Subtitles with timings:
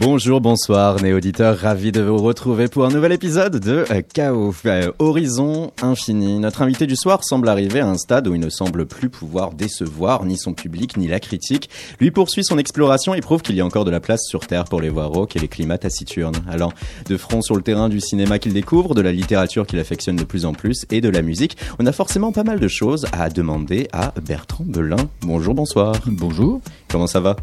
[0.00, 4.54] Bonjour, bonsoir, né auditeurs, ravi de vous retrouver pour un nouvel épisode de euh, Chaos,
[4.64, 6.38] euh, Horizon Infini.
[6.38, 9.52] Notre invité du soir semble arriver à un stade où il ne semble plus pouvoir
[9.52, 11.68] décevoir ni son public ni la critique.
[12.00, 14.64] Lui poursuit son exploration et prouve qu'il y a encore de la place sur Terre
[14.64, 16.36] pour les voix rauques et les climats taciturnes.
[16.48, 16.72] Allant
[17.06, 20.24] de front sur le terrain du cinéma qu'il découvre, de la littérature qu'il affectionne de
[20.24, 23.28] plus en plus et de la musique, on a forcément pas mal de choses à
[23.28, 25.10] demander à Bertrand Belin.
[25.20, 25.94] Bonjour, bonsoir.
[26.06, 26.62] Bonjour.
[26.88, 27.36] Comment ça va?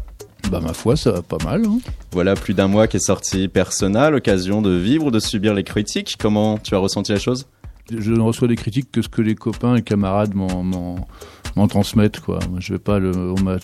[0.50, 1.64] Bah ma foi, ça va pas mal.
[1.66, 1.78] Hein.
[2.12, 6.16] Voilà plus d'un mois qu'est sorti Persona, l'occasion de vivre ou de subir les critiques.
[6.18, 7.46] Comment tu as ressenti la chose?
[7.90, 12.20] Je ne reçois des critiques que ce que les copains et camarades m'en transmettent.
[12.20, 12.38] Quoi.
[12.58, 13.12] Je vais pas le,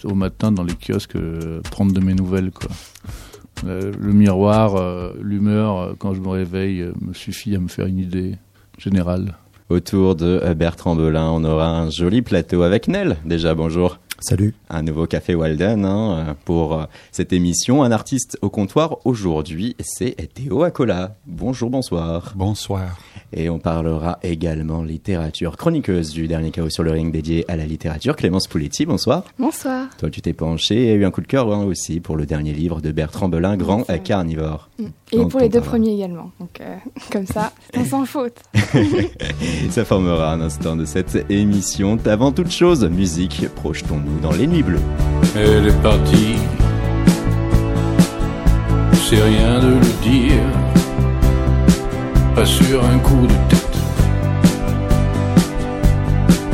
[0.05, 2.51] au, matin dans les kiosques euh, prendre de mes nouvelles.
[2.51, 2.71] Quoi.
[3.67, 7.99] Euh, le miroir, euh, l'humeur, quand je me réveille, me suffit à me faire une
[7.99, 8.37] idée
[8.79, 9.37] générale.
[9.71, 13.17] Autour de Bertrand Belin, on aura un joli plateau avec Nel.
[13.25, 13.99] Déjà, bonjour.
[14.27, 14.55] Salut.
[14.71, 17.83] Un nouveau café Walden hein, pour euh, cette émission.
[17.83, 21.19] Un artiste au comptoir aujourd'hui, c'est Théo Acola.
[21.27, 22.33] Bonjour, bonsoir.
[22.35, 22.97] Bonsoir.
[23.37, 25.57] Et on parlera également littérature.
[25.57, 29.25] Chroniqueuse du dernier chaos sur le ring dédié à la littérature, Clémence Pouletti, bonsoir.
[29.41, 29.89] Bonsoir.
[29.99, 32.53] Toi, tu t'es penché et eu un coup de cœur hein, aussi pour le dernier
[32.53, 34.71] livre de Bertrand Belin, Grand carnivore.
[34.79, 34.85] Mm.
[35.13, 36.31] Et pour les deux premiers également.
[36.39, 36.77] Donc, euh,
[37.13, 38.37] comme ça, on sans faute.
[39.71, 41.99] ça formera un instant de cette émission.
[42.07, 44.79] Avant toute chose, musique, projetons-nous dans les nuits bleues.
[45.35, 46.37] Elle est partie,
[48.93, 50.84] c'est rien de le dire
[52.35, 53.77] pas sur un coup de tête.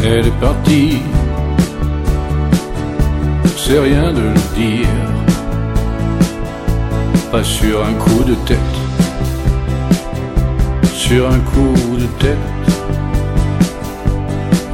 [0.03, 0.99] Elle est partie,
[3.57, 4.89] c'est rien de le dire,
[7.31, 8.77] pas sur un coup de tête,
[10.93, 12.39] sur un coup de tête.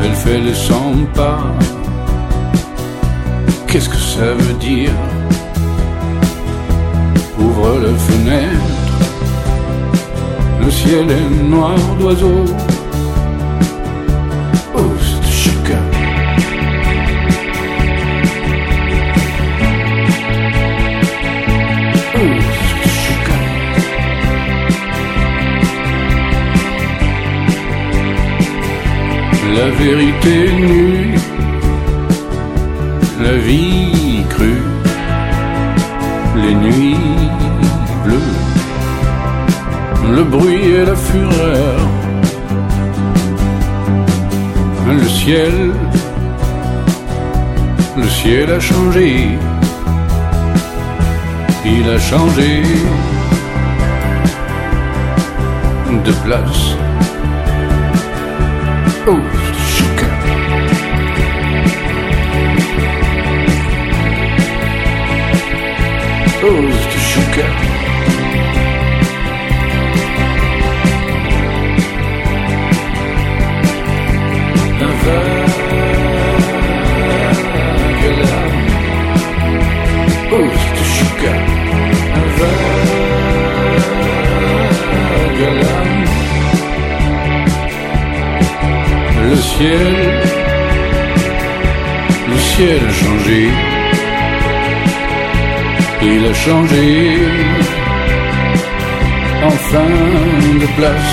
[0.00, 0.74] Elle fait les 100
[1.14, 1.40] pas,
[3.66, 4.92] qu'est-ce que ça veut dire?
[7.38, 8.85] Ouvre la fenêtre
[10.86, 12.44] ciel est noir d'oiseaux.
[29.58, 31.14] La vérité nue,
[33.22, 34.62] la vie crue,
[36.36, 37.45] les nuits
[40.10, 41.78] le bruit et la fureur.
[44.88, 45.72] Le ciel,
[47.96, 49.38] le ciel a changé,
[51.64, 52.62] il a changé
[56.04, 56.76] de place.
[59.08, 59.18] Oh.
[66.48, 67.65] Oh.
[89.36, 89.96] Le ciel,
[92.30, 93.42] le ciel a changé.
[96.02, 97.18] Il a changé,
[99.44, 99.88] enfin
[100.60, 101.12] de place.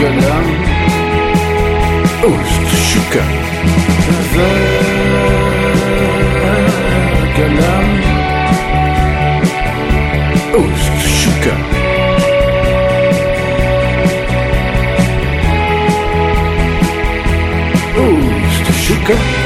[0.00, 0.48] Galam
[2.28, 3.24] Oust Shuka
[7.36, 7.88] Galam
[10.56, 10.97] Oust Shuka
[19.08, 19.37] Baker.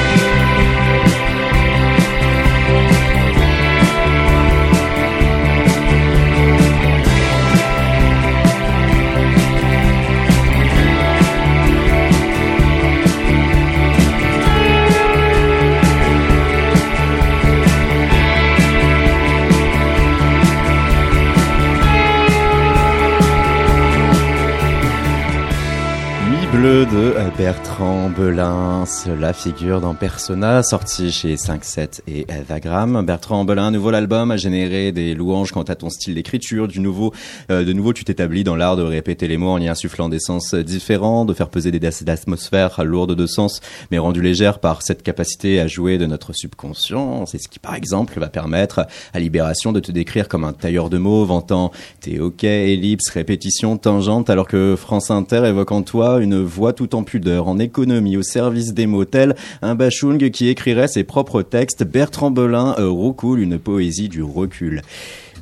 [26.63, 28.85] Bleu de Bertrand Belin,
[29.19, 33.05] la figure dans Persona, sorti chez 5-7 et Vagram.
[33.05, 36.69] Bertrand Belin, nouveau album, a généré des louanges quant à ton style d'écriture.
[36.69, 37.13] Du nouveau,
[37.51, 40.21] euh, de nouveau, tu t'établis dans l'art de répéter les mots en y insufflant des
[40.21, 43.61] sens différents, de faire peser des atmosphères lourdes de sens,
[43.91, 47.27] mais rendues légères par cette capacité à jouer de notre subconscient.
[47.27, 50.91] C'est ce qui, par exemple, va permettre à Libération de te décrire comme un tailleur
[50.91, 56.21] de mots, vantant tes ok, ellipses, répétitions, tangentes, alors que France Inter évoque en toi
[56.21, 60.49] une voix tout en pudeur, en économie, au service des mots, tel un bachung qui
[60.49, 64.83] écrirait ses propres textes, Bertrand Belin euh, roucoule une poésie du recul.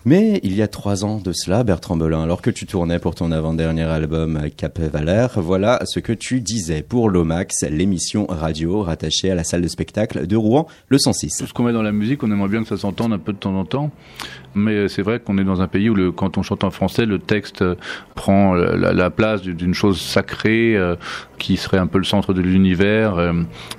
[0.07, 3.15] Mais il y a trois ans de cela, Bertrand Belin, alors que tu tournais pour
[3.15, 9.31] ton avant-dernier album Cap Valère, voilà ce que tu disais pour l'Omax, l'émission radio rattachée
[9.31, 11.37] à la salle de spectacle de Rouen, le 106.
[11.37, 13.35] Tout ce qu'on met dans la musique, on aimerait bien que ça s'entende un peu
[13.35, 13.91] de temps en temps.
[14.55, 17.07] Mais c'est vrai qu'on est dans un pays où, le, quand on chante en français,
[17.07, 17.63] le texte
[18.15, 20.97] prend la, la place d'une chose sacrée euh,
[21.39, 23.17] qui serait un peu le centre de l'univers.
[23.17, 23.33] Euh,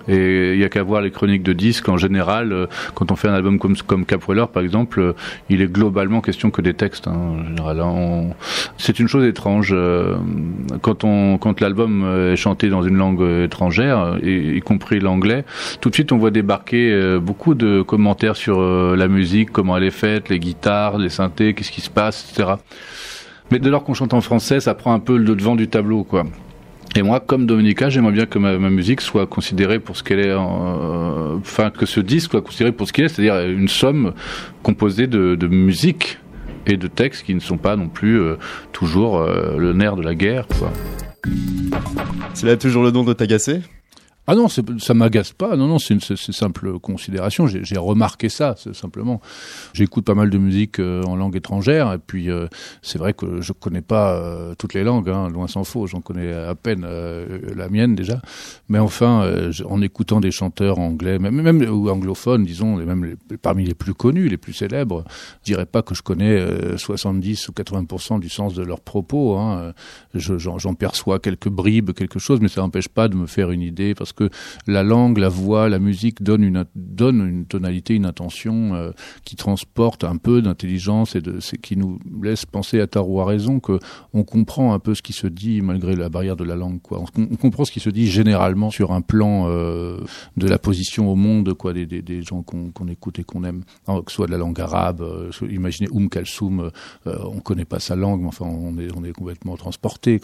[0.08, 1.90] et il y a qu'à voir les chroniques de disques.
[1.90, 5.14] En général, euh, quand on fait un album comme, comme Capweller, par exemple,
[5.50, 7.08] il est globalement question que des textes.
[7.08, 7.82] Hein, en général,
[8.78, 9.74] c'est une chose étrange
[10.82, 15.46] quand on quand l'album est chanté dans une langue étrangère, y, y compris l'anglais.
[15.80, 19.92] Tout de suite, on voit débarquer beaucoup de commentaires sur la musique, comment elle est
[19.92, 22.54] faite, les guitares les synthés, qu'est-ce qui se passe, etc.
[23.52, 26.04] Mais dès lors qu'on chante en français, ça prend un peu le devant du tableau,
[26.04, 26.24] quoi.
[26.96, 30.30] Et moi, comme Dominica, j'aimerais bien que ma, musique soit considérée pour ce qu'elle est,
[30.30, 34.14] euh, enfin que ce disque soit considéré pour ce qu'il est, c'est-à-dire une somme
[34.62, 36.20] composée de, musique
[36.68, 38.36] et de textes qui ne sont pas non plus euh,
[38.74, 40.46] toujours euh, le nerf de la guerre.
[42.34, 43.62] C'est là toujours le nom de t'agacer?
[44.32, 45.58] Ah non, ça m'agace pas.
[45.58, 46.00] Non, non, c'est
[46.32, 47.48] simple considération.
[47.48, 49.20] J'ai remarqué ça, simplement.
[49.74, 52.48] J'écoute pas mal de musique euh, en langue étrangère, et puis euh,
[52.82, 55.86] c'est vrai que je connais pas euh, toutes les langues, hein, loin s'en faut.
[55.86, 56.88] J'en connais à peine
[57.58, 58.22] la mienne déjà.
[58.70, 59.30] Mais enfin,
[59.66, 64.38] en écoutant des chanteurs anglais, même, ou anglophones, disons, même parmi les plus connus, les
[64.38, 65.04] plus célèbres,
[65.42, 69.36] je dirais pas que je connais 70 ou 80% du sens de leurs propos.
[69.36, 69.74] Hein.
[70.16, 73.94] J'en perçois quelques bribes, quelque chose, mais ça n'empêche pas de me faire une idée
[73.94, 74.21] parce que
[74.68, 78.92] la langue, la voix, la musique donne une, donne une tonalité, une intention euh,
[79.24, 81.22] qui transporte un peu d'intelligence et
[81.62, 83.80] qui nous laisse penser à tort ou à raison que
[84.14, 86.80] on comprend un peu ce qui se dit malgré la barrière de la langue.
[86.92, 90.00] On, comprend ce qui se dit généralement sur un plan euh,
[90.38, 94.28] de la position au monde des, gens qu'on écoute et qu'on aime, que ce soit
[94.28, 95.02] de la langue arabe.
[95.02, 96.72] Euh, imaginez Oum Kalsoum,
[97.06, 100.20] on connaît pas sa langue, mais enfin on est, complètement transporté.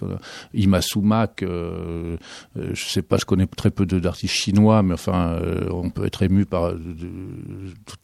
[0.54, 2.18] Ima Soumak, je
[2.74, 6.74] sais pas, je connais très d'artistes chinois, mais enfin, euh, on peut être ému par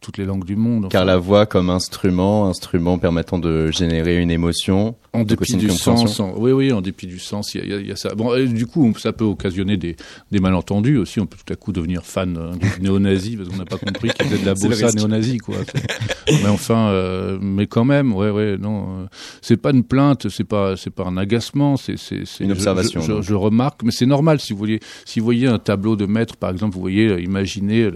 [0.01, 0.89] toutes les langues du monde.
[0.89, 4.95] Car la voix comme instrument, instrument permettant de générer une émotion.
[5.13, 8.15] En dépit du sens, oui, oui, en dépit du sens, il y, a, ça.
[8.15, 9.95] Bon, du coup, ça peut occasionner des,
[10.31, 11.19] des malentendus aussi.
[11.19, 14.25] On peut tout à coup devenir fan euh, néo-nazi parce qu'on n'a pas compris qu'il
[14.25, 15.55] faisait de la bossa néo-nazi, quoi.
[16.27, 19.07] mais enfin, euh, mais quand même, ouais, ouais, non,
[19.41, 23.01] c'est pas une plainte, c'est pas, c'est pas un agacement, c'est, c'est, une observation.
[23.01, 26.05] Je, je, remarque, mais c'est normal si vous voyez, si vous voyez un tableau de
[26.05, 27.89] maître, par exemple, vous voyez, euh, imaginez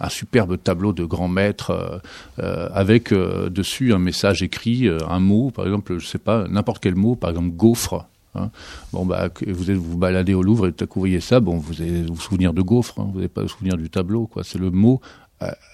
[0.00, 1.98] un superbe tableau de grand maître euh,
[2.38, 6.94] euh, avec dessus un message écrit, un mot, par exemple, je sais pas, n'importe quel
[6.94, 8.06] mot, par exemple, gaufre.
[8.34, 8.50] Hein.
[8.92, 12.02] Bon, bah, vous êtes, vous baladez au Louvre et vous voyez ça, bon, vous allez
[12.02, 13.08] vous souvenir de gaufre, hein.
[13.10, 14.44] vous n'allez pas vous souvenir du tableau, quoi.
[14.44, 15.00] C'est le mot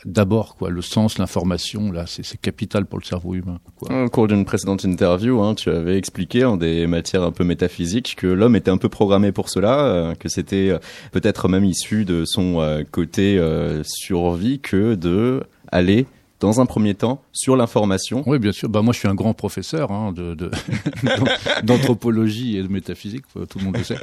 [0.04, 4.04] d'abord quoi le sens l'information là c'est capital pour le cerveau humain quoi.
[4.04, 8.14] au cours d'une précédente interview hein, tu avais expliqué en des matières un peu métaphysiques
[8.16, 10.78] que l'homme était un peu programmé pour cela euh, que c'était euh,
[11.12, 13.40] peut-être même issu de son côté
[13.84, 16.06] survie que de aller
[16.44, 18.22] dans un premier temps sur l'information.
[18.26, 18.68] Oui, bien sûr.
[18.68, 20.36] Bah moi, je suis un grand professeur hein, de,
[21.62, 23.24] d'anthropologie et de métaphysique.
[23.32, 23.96] Tout le monde le sait.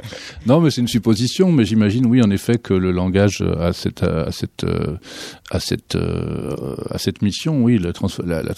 [0.44, 1.52] Non, mais c'est une supposition.
[1.52, 4.66] Mais j'imagine, oui, en effet, que le langage a cette a cette
[5.52, 5.96] à cette
[6.90, 7.62] à cette mission.
[7.62, 7.92] Oui, le
[8.26, 8.54] la, la,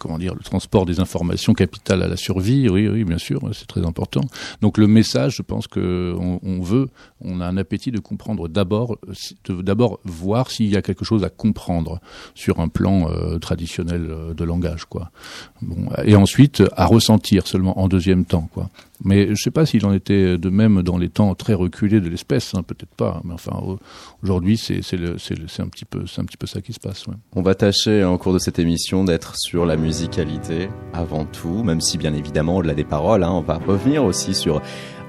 [0.00, 2.68] comment dire, le transport des informations capitales à la survie.
[2.68, 4.22] Oui, oui, bien sûr, c'est très important.
[4.62, 6.88] Donc le message, je pense que on veut,
[7.20, 8.98] on a un appétit de comprendre d'abord,
[9.48, 12.00] d'abord voir s'il y a quelque chose à comprendre
[12.34, 15.10] sur un plan euh, traditionnel euh, de langage, quoi.
[15.62, 18.70] Bon, et ensuite à ressentir seulement en deuxième temps, quoi.
[19.04, 22.00] Mais je ne sais pas s'il en était de même dans les temps très reculés
[22.00, 23.20] de l'espèce, hein, peut-être pas.
[23.24, 23.52] Mais enfin,
[24.22, 27.06] aujourd'hui, c'est un petit peu, c'est un petit peu ça qui se passe.
[27.06, 27.14] Ouais.
[27.34, 31.80] On va tâcher en cours de cette émission d'être sur la musicalité avant tout, même
[31.80, 34.60] si bien évidemment au-delà des paroles, hein, on va revenir aussi sur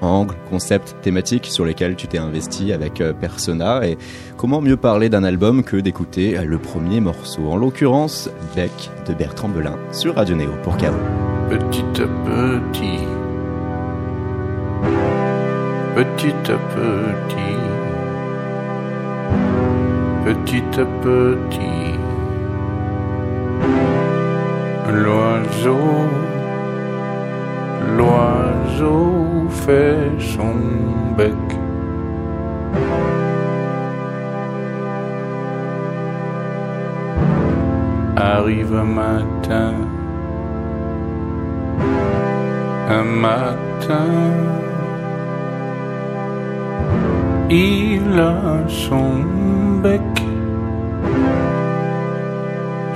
[0.02, 3.96] angles, concepts, thématiques sur lesquels tu t'es investi avec euh, Persona et
[4.36, 9.14] comment mieux parler d'un album que d'écouter euh, le premier morceau, en l'occurrence Beck de
[9.14, 10.86] Bertrand Belin sur Radio Néo pour KO.
[11.48, 12.06] Petit à
[12.72, 13.11] petit
[15.94, 17.58] petit à petit,
[20.24, 21.98] petit à petit,
[24.90, 25.78] l'oiseau,
[27.96, 30.56] l'oiseau fait son
[31.16, 31.34] bec.
[38.16, 39.74] Arrive un matin,
[42.88, 44.71] un matin,
[47.50, 49.24] il a son
[49.82, 50.00] bec,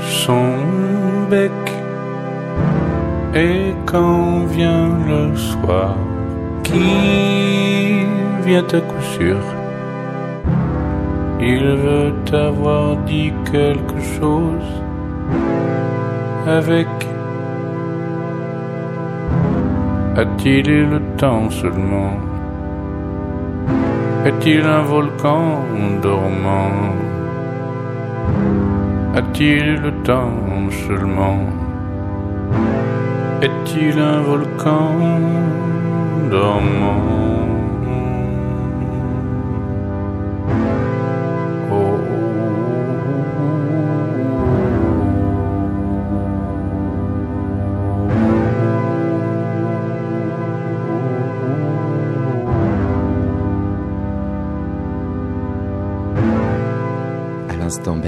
[0.00, 0.52] son
[1.30, 1.50] bec,
[3.34, 5.96] et quand vient le soir,
[6.62, 8.06] qui
[8.44, 9.38] vient à coup sûr,
[11.40, 14.70] il veut avoir dit quelque chose
[16.46, 16.88] avec.
[20.16, 22.14] A-t-il le temps seulement
[24.26, 25.62] Est-il un volcan
[26.02, 26.96] dormant?
[29.14, 30.32] A-t-il le temps
[30.84, 31.38] seulement?
[33.40, 34.90] Est-il un volcan
[36.28, 37.55] dormant?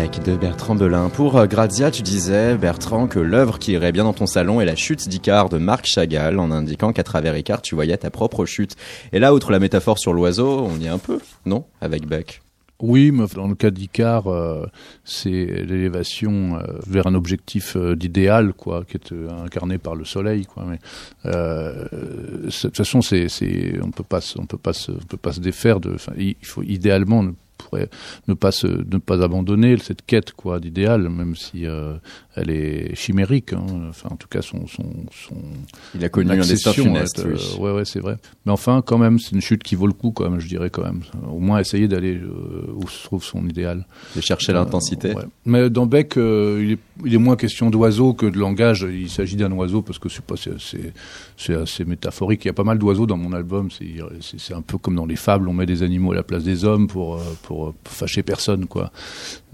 [0.08, 1.10] De Bertrand Belin.
[1.10, 4.64] Pour euh, Grazia, tu disais, Bertrand, que l'œuvre qui irait bien dans ton salon est
[4.64, 8.46] la chute d'Icare de Marc Chagall, en indiquant qu'à travers Icare, tu voyais ta propre
[8.46, 8.74] chute.
[9.12, 12.40] Et là, outre la métaphore sur l'oiseau, on y est un peu, non Avec Beck?
[12.80, 14.66] Oui, mais dans le cas d'Icare, euh,
[15.04, 19.12] c'est l'élévation euh, vers un objectif d'idéal, quoi, qui est
[19.44, 20.64] incarné par le soleil, quoi.
[20.64, 20.78] Mais
[21.30, 23.28] de toute façon, c'est,
[23.82, 25.96] on peut pas, on peut pas, se, on peut pas se défaire de.
[26.16, 27.90] il faut idéalement ne pourrait
[28.28, 31.94] ne pas se, ne pas abandonner cette quête, quoi, d'idéal, même si euh,
[32.36, 33.52] elle est chimérique.
[33.52, 33.66] Hein.
[33.88, 35.36] Enfin, en tout cas, son, son, son
[35.94, 37.40] Il a connu un destin funeste, ouais, oui.
[37.40, 38.16] euh, ouais, ouais, c'est vrai.
[38.46, 40.70] Mais enfin, quand même, c'est une chute qui vaut le coup, quand même, je dirais
[40.70, 41.02] quand même.
[41.30, 43.86] Au moins, essayer d'aller euh, où se trouve son idéal.
[44.16, 45.10] De chercher l'intensité.
[45.10, 45.24] Euh, ouais.
[45.44, 48.86] Mais dans Beck, euh, il, est, il est moins question d'oiseau que de langage.
[48.90, 52.44] Il s'agit d'un oiseau parce que c'est pas, c'est, assez métaphorique.
[52.44, 53.68] Il y a pas mal d'oiseaux dans mon album.
[53.70, 56.64] C'est, un peu comme dans les fables, on met des animaux à la place des
[56.64, 58.92] hommes pour, euh, pour, pour fâcher personne, quoi.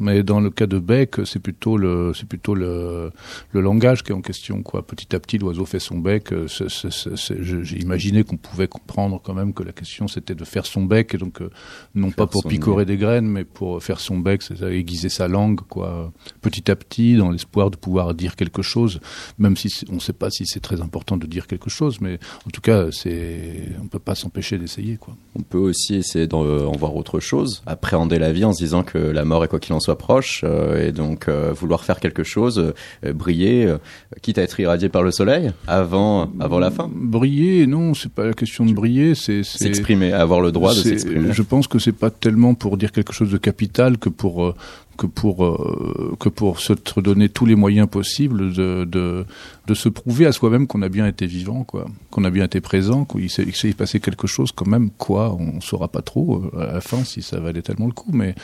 [0.01, 3.13] Mais dans le cas de Beck, c'est plutôt le, c'est plutôt le,
[3.53, 4.85] le langage qui est en question, quoi.
[4.85, 6.33] Petit à petit, l'oiseau fait son bec.
[6.33, 10.83] euh, j'ai imaginé qu'on pouvait comprendre quand même que la question c'était de faire son
[10.83, 11.51] bec, et donc euh,
[11.95, 15.29] non Faire pas pour picorer des graines, mais pour faire son bec, c'est aiguiser sa
[15.29, 16.13] langue, quoi.
[16.43, 18.99] Petit à petit, dans l'espoir de pouvoir dire quelque chose,
[19.39, 22.19] même si on ne sait pas si c'est très important de dire quelque chose, mais
[22.45, 25.17] en tout cas, c'est, on peut pas s'empêcher d'essayer, quoi.
[25.37, 28.85] On peut aussi essayer d'en euh, voir autre chose, appréhender la vie en se disant
[28.85, 31.99] que la mort est quoi qu'il en soit proche, euh, et donc euh, vouloir faire
[31.99, 32.73] quelque chose,
[33.05, 33.79] euh, briller, euh,
[34.23, 36.89] quitte à être irradié par le soleil avant, avant la fin.
[36.95, 41.33] Briller, non, c'est pas la question de briller, c'est, S'exprimer, avoir le droit de s'exprimer.
[41.33, 44.55] Je pense que c'est pas tellement pour dire quelque chose de capital que pour euh,
[44.97, 49.25] que pour euh, que pour se donner tous les moyens possibles de de,
[49.67, 52.61] de se prouver à soi-même qu'on a bien été vivant, quoi, qu'on a bien été
[52.61, 56.75] présent, qu'il s'est, passé quelque chose quand même, quoi, on saura pas trop euh, à
[56.75, 58.35] la fin si ça valait tellement le coup, mais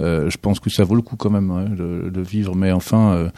[0.00, 2.54] euh, je pense que ça vaut le coup quand même hein, de, vivre.
[2.54, 3.30] Mais enfin, euh,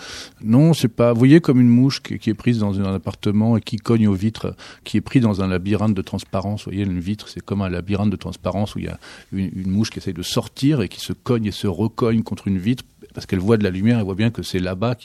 [0.42, 1.12] non, c'est pas.
[1.12, 4.14] Vous voyez comme une mouche qui, est prise dans un appartement et qui cogne aux
[4.14, 6.64] vitres, qui est pris dans un labyrinthe de transparence.
[6.64, 8.98] Vous voyez, une vitre, c'est comme un labyrinthe de transparence où il y a
[9.32, 12.48] une, une mouche qui essaye de sortir et qui se cogne et se recogne contre
[12.48, 12.84] une vitre
[13.14, 14.96] parce qu'elle voit de la lumière, elle voit bien que c'est là-bas,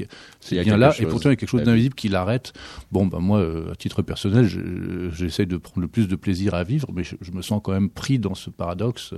[0.41, 1.71] c'est bien là, et pourtant il y a quelque chose Ah oui.
[1.71, 2.51] d'invisible qui l'arrête.
[2.91, 6.53] Bon, ben moi, euh, à titre personnel, je- j'essaye de prendre le plus de plaisir
[6.55, 9.13] à vivre, mais je, je me sens quand même pris dans ce paradoxe.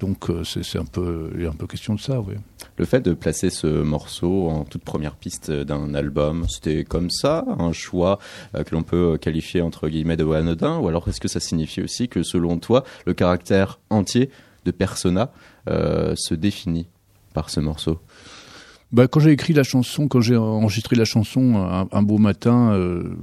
[0.00, 2.34] Donc euh, c'est un peu, il y a un peu question de ça, oui.
[2.76, 7.44] Le fait de placer ce morceau en toute première piste d'un album, c'était comme ça,
[7.58, 8.18] un choix
[8.56, 11.82] euh, que l'on peut qualifier entre guillemets de anodin, ou alors est-ce que ça signifie
[11.82, 14.30] aussi que selon toi, le caractère entier
[14.64, 15.30] de Persona
[15.68, 16.86] euh, se définit
[17.34, 18.00] par ce morceau?
[18.92, 21.56] Bah, quand j'ai écrit la chanson, quand j'ai enregistré la chanson
[21.90, 23.16] un, beau matin, euh,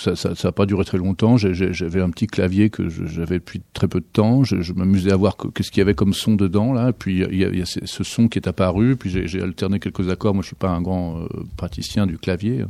[0.00, 1.36] ça n'a pas duré très longtemps.
[1.36, 4.44] J'avais un petit clavier que j'avais depuis très peu de temps.
[4.44, 6.92] Je, m'amusais à voir que- qu'est-ce qu'il y avait comme son dedans là.
[6.92, 8.96] Puis il y a, ce son qui est apparu.
[8.96, 10.34] Puis j'ai alterné quelques accords.
[10.34, 11.26] Moi, je suis pas un grand euh,
[11.56, 12.62] praticien du clavier.
[12.62, 12.68] hein.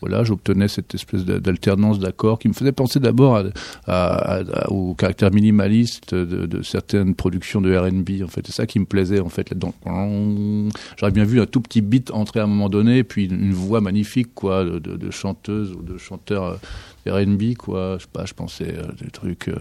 [0.00, 3.42] Voilà, j'obtenais cette espèce d'a- d'alternance d'accords qui me faisait penser d'abord
[4.68, 8.22] au caractère minimaliste de, certaines productions de R&B.
[8.24, 9.74] En fait, c'est ça qui me plaisait en fait là-dedans.
[10.96, 13.80] J'aurais bien vu un tout petit beat entrer à un moment donné, puis une, voix
[13.80, 16.56] magnifique quoi, de chanteuse ou de chanteur euh,
[17.06, 17.96] R&B quoi.
[17.98, 19.54] Je sais pas, je pensais euh, des trucs, euh,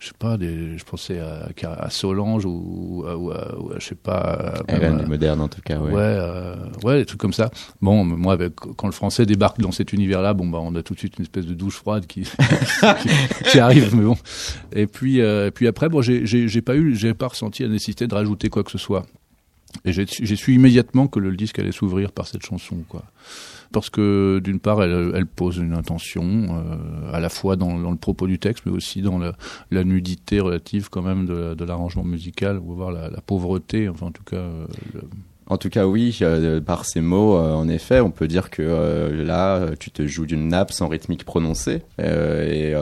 [0.00, 1.48] je sais pas, des, je pensais à,
[1.78, 4.62] à Solange ou, à, ou à- ou à, je sais pas.
[4.68, 5.92] à- même R&B à- moderne en tout cas, ouais.
[5.92, 7.50] Ouais, euh, ouais, des trucs comme ça.
[7.80, 10.92] Bon, moi, avec, quand le français débarque dans cet univers-là, bon, bah, on a tout
[10.94, 12.22] de suite une espèce de douche froide qui,
[13.02, 13.08] qui,
[13.50, 14.16] qui arrive, mais bon.
[14.72, 18.06] Et puis, euh, et puis après, bon, j'ai pas eu, j'ai pas ressenti la nécessité
[18.06, 19.06] de rajouter quoi que ce soit.
[19.84, 23.04] Et j'ai, su immédiatement que le disque allait s'ouvrir par cette chanson, quoi.
[23.72, 28.26] Parce que d'une part, elle, pose une intention, euh, à la fois dans, le propos
[28.26, 32.92] du texte, mais aussi dans la, nudité relative quand même de, l'arrangement musical, ou voir
[32.92, 34.66] la, pauvreté, enfin en tout cas, euh,
[35.48, 39.70] En tout cas, oui, euh, par ces mots, en effet, on peut dire que là,
[39.80, 41.82] tu te joues d'une nappe sans rythmique prononcée.
[41.98, 42.74] Et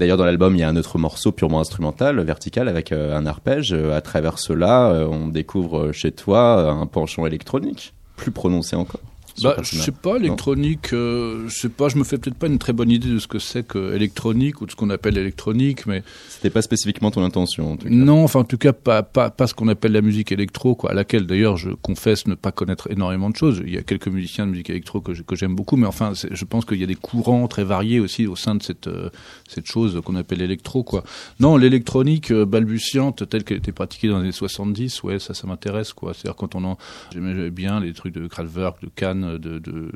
[0.00, 3.26] d'ailleurs, dans l'album, il y a un autre morceau purement instrumental, vertical, avec euh, un
[3.26, 3.72] arpège.
[3.72, 9.00] Euh, à travers cela, euh, on découvre chez toi un penchant électronique, plus prononcé encore.
[9.42, 12.58] Bah, je sais pas, l'électronique, euh, je sais pas, je me fais peut-être pas une
[12.58, 15.86] très bonne idée de ce que c'est que électronique ou de ce qu'on appelle électronique,
[15.86, 17.94] mais C'était pas spécifiquement ton intention, en tout cas.
[17.94, 20.90] non, enfin en tout cas pas pas pas ce qu'on appelle la musique électro, quoi,
[20.90, 23.62] à laquelle d'ailleurs je confesse ne pas connaître énormément de choses.
[23.64, 26.64] Il y a quelques musiciens de musique électro que j'aime beaucoup, mais enfin je pense
[26.64, 29.10] qu'il y a des courants très variés aussi au sein de cette euh,
[29.48, 31.04] cette chose qu'on appelle électro, quoi.
[31.38, 35.46] Non, l'électronique euh, balbutiante telle qu'elle était pratiquée dans les années 70, ouais, ça ça
[35.46, 36.14] m'intéresse, quoi.
[36.14, 36.78] C'est-à-dire quand on en
[37.12, 39.90] j'aimais bien les trucs de Kraftwerk, de Cannes, de, de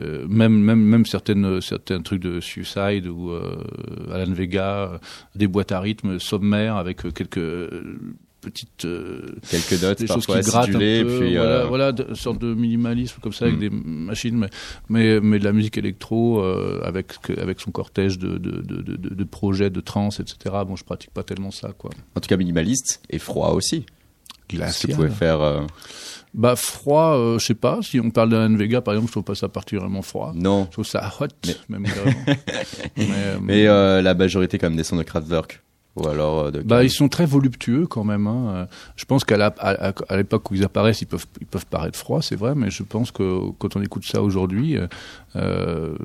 [0.00, 3.64] euh, même même même certaines certains trucs de Suicide ou euh,
[4.12, 5.00] Alan Vega,
[5.34, 7.70] des boîtes à rythme sommaires avec euh, quelques
[8.40, 11.36] petites euh, Quelques notes des choses qui grattent un peu, puis
[11.68, 13.60] voilà, euh, une sorte de minimalisme comme ça avec Mm.
[13.60, 14.48] des machines, mais,
[14.88, 18.96] mais mais de la musique électro euh, avec avec son cortège de de, de, de,
[19.14, 20.54] de projets de trance, etc.
[20.66, 21.90] Bon, je pratique pas tellement ça, quoi.
[22.14, 23.84] en tout cas minimaliste et froid aussi.
[24.50, 24.90] Ce que Glacial.
[24.90, 25.40] tu pouvais faire.
[25.40, 25.60] euh,
[26.34, 27.78] Bah froid, euh, je sais pas.
[27.82, 30.32] Si on parle d'Alan Vega, par exemple, je trouve pas ça particulièrement froid.
[30.34, 31.86] Non, Je trouve ça hot, Mais- même
[33.42, 35.62] mais euh, la majorité quand même des sons de Kraftwerk.
[35.96, 36.62] Ou alors euh, de.
[36.62, 38.26] Bah, ils sont très voluptueux quand même.
[38.28, 38.68] Hein.
[38.96, 39.54] Je pense qu'à la-
[40.16, 43.10] l'époque où ils apparaissent, ils peuvent, ils peuvent paraître froids, c'est vrai, mais je pense
[43.10, 44.86] que quand on écoute ça aujourd'hui, euh,
[45.36, 45.96] euh,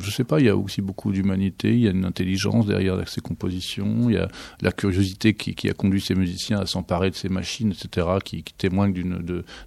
[0.00, 2.96] je sais pas, il y a aussi beaucoup d'humanité, il y a une intelligence derrière
[3.08, 4.28] ces compositions, il y a
[4.60, 8.42] la curiosité qui, qui a conduit ces musiciens à s'emparer de ces machines, etc., qui,
[8.44, 8.94] qui témoignent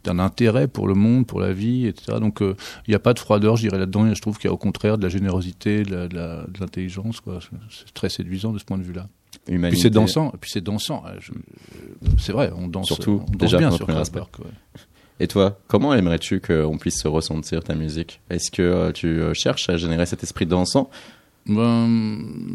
[0.05, 2.17] d'un intérêt pour le monde, pour la vie, etc.
[2.19, 2.55] Donc euh,
[2.87, 4.05] il n'y a pas de froideur, je dirais là-dedans.
[4.07, 6.45] et Je trouve qu'il y a au contraire de la générosité, de, la- de la-
[6.47, 7.19] de l'intelligence.
[7.19, 7.39] quoi.
[7.69, 9.07] C'est très séduisant de ce point de vue-là.
[9.47, 9.75] Humanité.
[9.75, 11.03] Puis c'est dansant, puis c'est dansant.
[11.19, 14.39] je- euh, C'est vrai, on danse, Surtout, on danse déjà, bien sur Kraftwerk.
[14.39, 14.45] ouais.
[15.19, 18.19] Et toi, comment aimerais-tu qu'on puisse se ressentir ta musique?
[18.29, 20.89] Est-ce que euh, tu euh, cherches à générer cet esprit dansant?
[21.47, 21.87] Ben,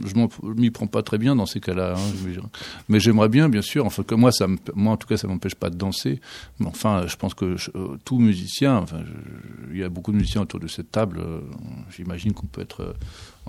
[0.04, 0.14] je
[0.60, 2.40] m'y prends pas très bien dans ces cas-là, hein,
[2.88, 3.86] mais j'aimerais bien, bien sûr.
[3.86, 6.20] Enfin, que moi, ça me, moi en tout cas, ça m'empêche pas de danser.
[6.58, 7.70] Mais enfin, je pense que je-
[8.04, 11.22] tout musicien, enfin, je- il y a beaucoup de musiciens autour de cette table.
[11.96, 12.94] J'imagine qu'on peut être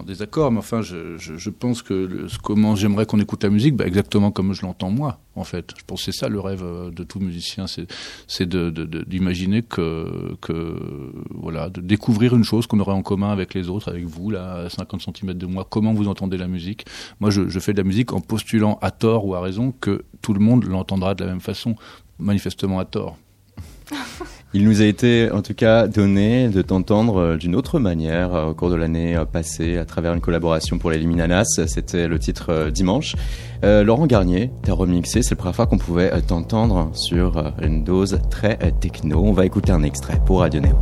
[0.02, 4.32] en désaccord, mais enfin, je, pense que comment j'aimerais qu'on écoute la musique, bah, exactement
[4.32, 5.74] comme je l'entends moi, en fait.
[5.78, 10.36] Je pense que c'est ça le rêve euh, de tout musicien, c'est d'imaginer que,
[11.30, 14.66] voilà, de découvrir une chose qu'on aurait en commun avec les autres, avec vous là,
[14.66, 15.66] à 50 cm de moi.
[15.70, 16.86] Comment vous entendez la musique?
[17.20, 20.34] Moi, je fais de la musique en postulant à tort ou à raison que tout
[20.34, 21.76] le monde l'entendra de la même façon,
[22.20, 23.18] manifestement à tort.
[24.54, 28.46] Il nous a été en tout cas donné de t'entendre euh, d'une autre manière euh,
[28.48, 31.62] au cours de l'année euh, passée à travers une collaboration pour les Liminanas.
[31.68, 33.16] C'était le titre Dimanche.
[33.64, 38.58] Laurent Garnier, t'as remixé, c'est la première fois qu'on pouvait t'entendre sur une dose très
[38.80, 39.22] techno.
[39.24, 40.76] On va écouter un extrait pour Radio Néo.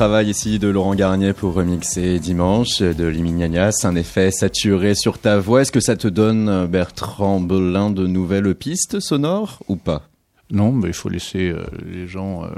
[0.00, 5.38] Travail ici de Laurent Garnier pour remixer dimanche de Limignagnas, un effet saturé sur ta
[5.38, 5.60] voix.
[5.60, 10.09] Est-ce que ça te donne, Bertrand Belin, de nouvelles pistes sonores ou pas?
[10.52, 12.48] Non, mais il faut laisser euh, les gens, euh,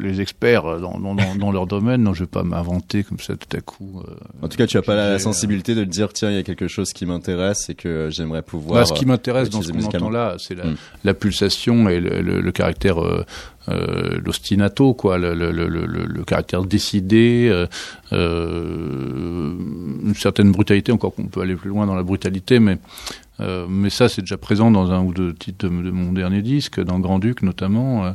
[0.00, 2.02] les experts euh, dans, dans, dans, leur domaine.
[2.02, 4.00] Non, je vais pas m'inventer comme ça tout à coup.
[4.08, 6.38] euh, En tout cas, tu as pas la, sensibilité de te dire, tiens, il y
[6.38, 8.80] a quelque chose qui m'intéresse et que j'aimerais pouvoir.
[8.80, 10.76] Bah, ce qui m'intéresse dans ce qu'on entend là, c'est la, Mm.
[11.04, 12.96] la pulsation et le, le- le caractère
[14.24, 17.50] l'ostinato, quoi, le, le, le, le, le caractère décidé,
[20.06, 20.92] une certaine brutalité.
[20.92, 22.78] Encore qu'on peut aller plus loin dans la brutalité, mais
[23.40, 26.42] euh, mais ça, c'est déjà présent dans un ou deux titres de, de mon dernier
[26.42, 28.04] disque, dans Grand Duc notamment.
[28.06, 28.12] euh,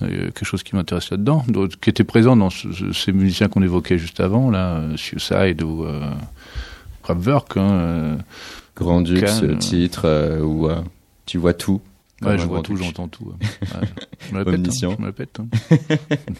[0.00, 1.44] quelque chose qui m'intéresse là-dedans,
[1.80, 5.60] qui était présent dans ce- ce- ces musiciens qu'on évoquait juste avant, là, euh, Suicide
[5.62, 6.00] ou euh,
[7.02, 7.56] Kraftwerk.
[7.56, 8.16] Hein, euh,
[8.76, 10.76] Grand Duc, ce titre où euh,
[11.26, 11.80] tu vois tout.
[12.20, 13.26] Ouais, je vois tout, j'entends tout.
[13.62, 13.88] ouais.
[14.28, 14.90] Je me répète, Omniscient.
[14.90, 15.38] hein, je me répète.
[15.40, 15.46] hein.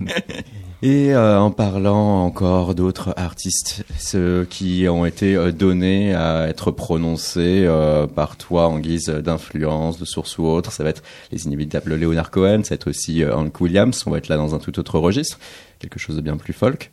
[0.83, 6.71] Et euh, en parlant encore d'autres artistes, ceux qui ont été euh, donnés à être
[6.71, 11.47] prononcés euh, par toi en guise d'influence, de source ou autre, ça va être les
[11.47, 14.59] inévitables Leonard Cohen, ça va être aussi Hank Williams, on va être là dans un
[14.59, 15.39] tout autre registre,
[15.79, 16.93] quelque chose de bien plus folk.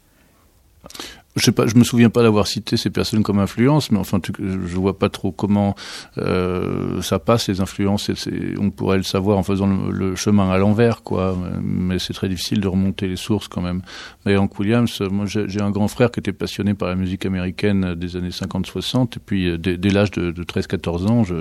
[1.37, 4.21] Je sais pas, je me souviens pas d'avoir cité ces personnes comme influence, mais enfin,
[4.21, 5.75] tu- je vois pas trop comment
[6.17, 8.09] euh, ça passe les influences.
[8.09, 11.37] et on pourrait le savoir en faisant le, le chemin à l'envers, quoi.
[11.61, 13.81] Mais c'est très difficile de remonter les sources quand même.
[14.25, 17.25] Mais Hank Williams, moi, j'ai j'ai un grand frère qui était passionné par la musique
[17.25, 21.35] américaine des années 50-60, et puis euh, dès, dès l'âge de, de 13-14 ans, je,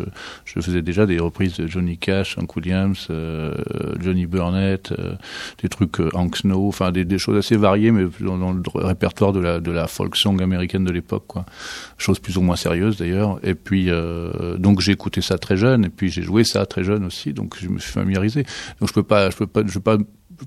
[0.45, 3.55] je faisais déjà des reprises de Johnny Cash, Hank Williams, euh,
[4.01, 5.15] Johnny Burnett, euh,
[5.63, 8.61] des trucs euh, Hank Snow, enfin des, des choses assez variées, mais dans, dans le
[8.75, 11.45] répertoire de la, de la folk song américaine de l'époque, quoi.
[11.99, 13.39] Chose plus ou moins sérieuse d'ailleurs.
[13.43, 16.85] Et puis euh, donc j'ai écouté ça très jeune, et puis j'ai joué ça très
[16.85, 18.45] jeune aussi, donc je me suis familiarisé.
[18.81, 19.97] Donc je peux pas, je peux pas, je peux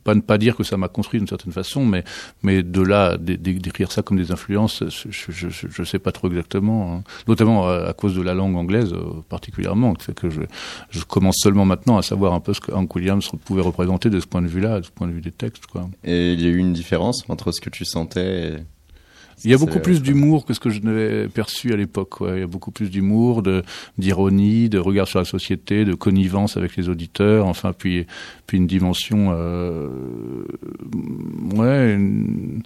[0.03, 2.03] pas ne pas dire que ça m'a construit d'une certaine façon, mais
[2.43, 6.27] mais de là d'é- d'é- d'écrire ça comme des influences, je je sais pas trop
[6.27, 7.03] exactement, hein.
[7.27, 11.63] notamment à, à cause de la langue anglaise euh, particulièrement, fait que je commence seulement
[11.63, 14.47] maintenant à savoir un peu ce que Hank Williams pouvait représenter de ce point de
[14.47, 15.89] vue-là, de ce point de vue des textes, quoi.
[16.03, 18.57] Et il y a eu une différence entre ce que tu sentais.
[19.43, 22.21] Il y a beaucoup plus d'humour que ce que je n'avais perçu à l'époque.
[22.21, 22.37] ouais.
[22.37, 23.61] Il y a beaucoup plus d'humour, de
[23.97, 27.45] d'ironie, de regard sur la société, de connivence avec les auditeurs.
[27.45, 28.07] Enfin, puis
[28.47, 29.89] puis une dimension, euh,
[31.55, 32.63] ouais, une-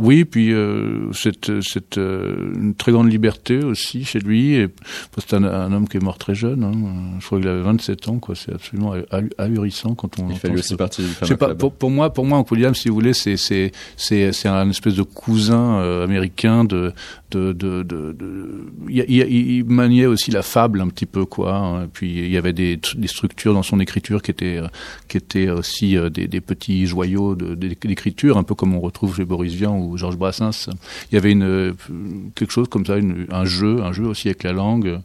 [0.00, 4.54] oui, puis euh, cette cette euh, une très grande liberté aussi chez lui.
[4.54, 4.68] Et
[5.18, 6.64] c'est un, un homme qui est mort très jeune.
[6.64, 6.72] Hein.
[7.20, 8.18] Je crois qu'il avait 27 ans.
[8.18, 10.30] Quoi, c'est absolument ahu- ahurissant quand on.
[10.30, 12.94] Il fait lui aussi partie du pas, pour, pour moi, pour moi, Williams, si vous
[12.94, 16.92] voulez, c'est c'est c'est c'est un espèce de cousin euh, américain de
[17.30, 18.12] de de de.
[18.12, 21.54] de- Il, maniait aussi la fable un petit peu quoi.
[21.56, 21.84] hein.
[21.84, 24.66] Et puis il y avait des tr- des structures dans son écriture qui étaient euh,
[25.08, 29.24] qui étaient aussi euh, des, des petits joyaux d'écriture, un peu comme on retrouve chez
[29.24, 30.68] Boris Vian ou Georges Brassens.
[31.10, 31.72] Il y avait une euh,
[32.34, 35.00] quelque chose comme ça, une, un jeu, un jeu aussi avec la langue.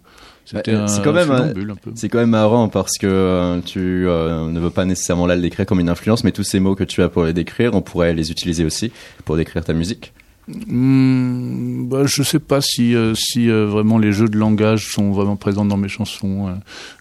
[0.53, 1.53] Bah, c'est quand même.
[1.95, 5.41] C'est quand même marrant parce que euh, tu euh, ne veux pas nécessairement là le
[5.41, 7.81] décrire comme une influence, mais tous ces mots que tu as pour les décrire, on
[7.81, 8.91] pourrait les utiliser aussi
[9.25, 10.13] pour décrire ta musique.
[10.47, 15.37] Hmm, bah, je sais pas si euh, euh, vraiment les jeux de langage sont vraiment
[15.37, 16.49] présents dans mes chansons.
[16.49, 16.53] euh.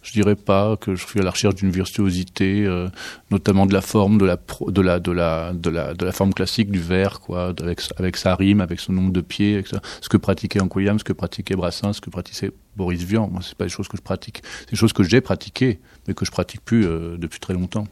[0.03, 2.89] je dirais pas que je suis à la recherche d'une virtuosité, euh,
[3.31, 7.53] notamment de la forme, de la forme classique du vers, quoi,
[7.99, 11.13] avec sa rime, avec son nombre de pieds, avec ce que pratiquait Williams, ce que
[11.13, 13.29] pratiquait Brassens, ce que pratiquait Boris Vian.
[13.31, 16.15] Moi, c'est pas des choses que je pratique, c'est des choses que j'ai pratiquées, mais
[16.15, 16.85] que je pratique plus
[17.19, 17.87] depuis très longtemps.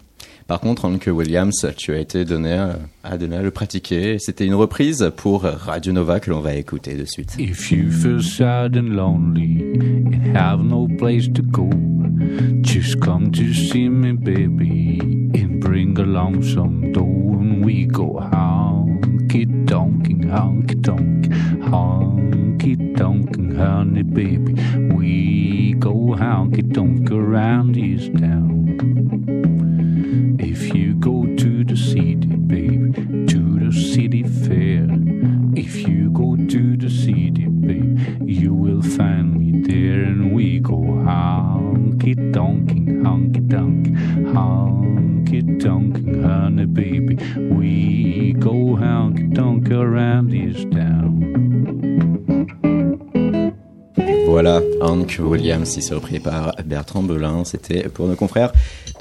[0.47, 2.53] Par contre, Hank Williams, tu as été donné
[3.05, 4.19] à, donner à le pratiquer.
[4.19, 7.37] C'était une reprise pour Radio Nova que l'on va écouter de suite.
[7.39, 11.69] If you feel sad and lonely and have no place to go,
[12.63, 14.99] just come to see me, baby,
[15.35, 21.27] and bring along some dough, and we go honky tonkin', honky tonk,
[21.63, 24.55] honky tonkin', honey, baby.
[24.95, 29.52] We go honky tonk around this town.
[30.15, 32.93] If you go to the city, baby,
[33.29, 34.87] to the city fair.
[35.57, 40.77] If you go to the city, baby, you will find me there, and we go
[40.77, 43.87] honky tonkin', honky tonk,
[44.35, 47.17] honky tonkin', honey, baby.
[47.37, 51.33] We go honky tonk around this town.
[54.27, 57.45] Voilà, Hank Williams, ici repris par Bertrand Belin.
[57.45, 58.53] C'était pour nos confrères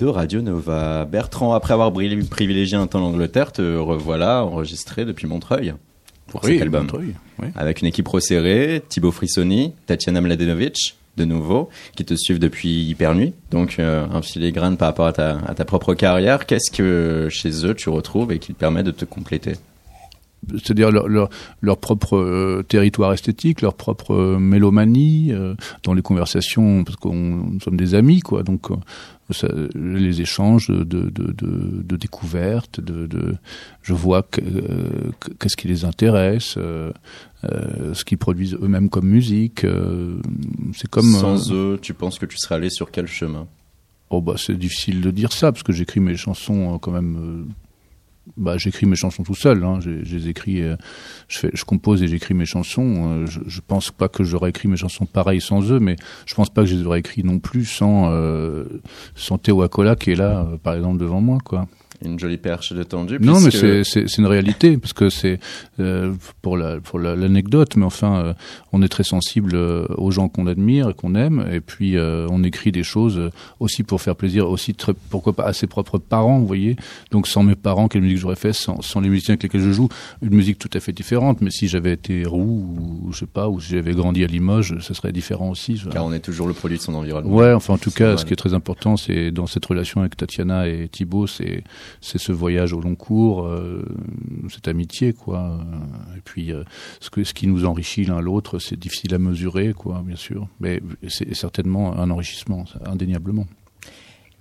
[0.01, 1.05] de Radio Nova.
[1.05, 5.75] Bertrand, après avoir privilégié un temps l'Angleterre, te revoilà enregistré depuis Montreuil
[6.25, 6.83] pour cet album.
[6.83, 7.49] Montreuil, oui.
[7.55, 13.13] Avec une équipe resserrée, Thibaut Frissoni, Tatiana Mladenovic, de nouveau, qui te suivent depuis Hyper
[13.13, 13.33] Nuit.
[13.51, 16.47] Donc, euh, un filigrane par rapport à ta, à ta propre carrière.
[16.47, 19.53] Qu'est-ce que chez eux tu retrouves et qui te permet de te compléter?
[20.49, 21.29] C'est-à-dire leur, leur,
[21.61, 27.13] leur propre euh, territoire esthétique, leur propre euh, mélomanie euh, dans les conversations, parce qu'on
[27.15, 28.41] nous sommes des amis, quoi.
[28.43, 28.67] Donc,
[29.29, 31.31] ça, les échanges de, de, de,
[31.83, 33.35] de, découvertes, de, de,
[33.81, 36.91] je vois que, que- qu'est-ce qui les intéresse, euh,
[37.45, 39.63] euh, ce qu'ils produisent eux-mêmes comme musique.
[39.63, 40.19] euh,
[40.73, 43.47] c'est comme Sans eux, tu penses que tu serais allé sur quel chemin?
[44.09, 47.45] Oh bah c'est difficile de dire ça parce que j'écris mes chansons quand même.
[48.37, 49.63] Bah j'écris mes chansons tout seul.
[49.63, 50.77] Hein, euh,
[51.27, 53.21] je fais, je compose et j'écris mes chansons.
[53.23, 56.35] euh, je, je pense pas que j'aurais écrit mes chansons pareilles sans eux, mais je
[56.35, 58.65] pense pas que je les aurais écrits non plus sans euh,
[59.15, 61.67] sans Théo Acola qui est là euh, par exemple devant moi quoi.
[62.03, 63.17] Une jolie perche de tendu.
[63.21, 65.39] Non, mais puisque- c'est une réalité parce que c'est
[65.79, 68.33] euh, pour la pour la- l'anecdote, mais enfin, euh,
[68.73, 72.27] on est très sensible euh, aux gens qu'on admire et qu'on aime, et puis euh,
[72.31, 75.67] on écrit des choses euh, aussi pour faire plaisir, aussi très, pourquoi pas à ses
[75.67, 76.75] propres parents, vous voyez.
[77.11, 79.71] Donc sans mes parents, quelle musique j'aurais fait sans, sans les musiciens avec lesquels je
[79.71, 79.89] joue,
[80.21, 81.41] une musique tout à fait différente.
[81.41, 84.75] Mais si j'avais été roux ou je sais pas, ou si j'avais grandi à Limoges,
[84.79, 85.81] ce serait différent aussi.
[85.91, 87.33] Car on est toujours le produit de son environnement.
[87.35, 90.17] Ouais, enfin en tout cas, ce qui est très important, c'est dans cette relation avec
[90.17, 91.63] Tatiana et Thibaut, c'est
[91.99, 93.83] c'est ce voyage au long cours, euh,
[94.49, 95.59] cette amitié, quoi.
[96.17, 96.63] Et puis euh,
[96.99, 100.47] ce que ce qui nous enrichit l'un l'autre, c'est difficile à mesurer, quoi, bien sûr,
[100.59, 103.47] mais c'est certainement un enrichissement, indéniablement.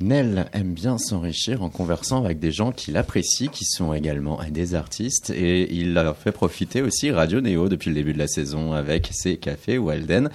[0.02, 4.74] Nel aime bien s'enrichir en conversant avec des gens qu'il apprécie, qui sont également des
[4.74, 8.72] artistes, et il leur fait profiter aussi Radio Néo depuis le début de la saison
[8.72, 10.30] avec ses cafés Walden.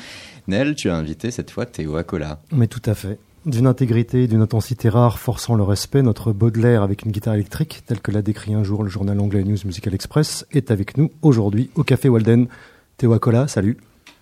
[0.48, 2.40] Nel, tu as invité cette fois Théo Acola.
[2.52, 3.18] Mais tout à fait.
[3.46, 7.84] D'une intégrité et d'une intensité rare forçant le respect, notre Baudelaire avec une guitare électrique,
[7.86, 11.12] tel que l'a décrit un jour le journal anglais News Musical Express, est avec nous
[11.22, 12.48] aujourd'hui au Café Walden.
[12.98, 13.78] Théo Acola, salut.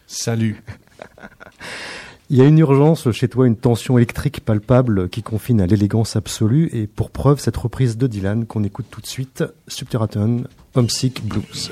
[0.07, 0.61] Salut.
[2.29, 6.17] Il y a une urgence chez toi, une tension électrique palpable qui confine à l'élégance
[6.17, 10.41] absolue, et pour preuve, cette reprise de Dylan qu'on écoute tout de suite, Subterranean,
[10.75, 11.71] Homesick Blues.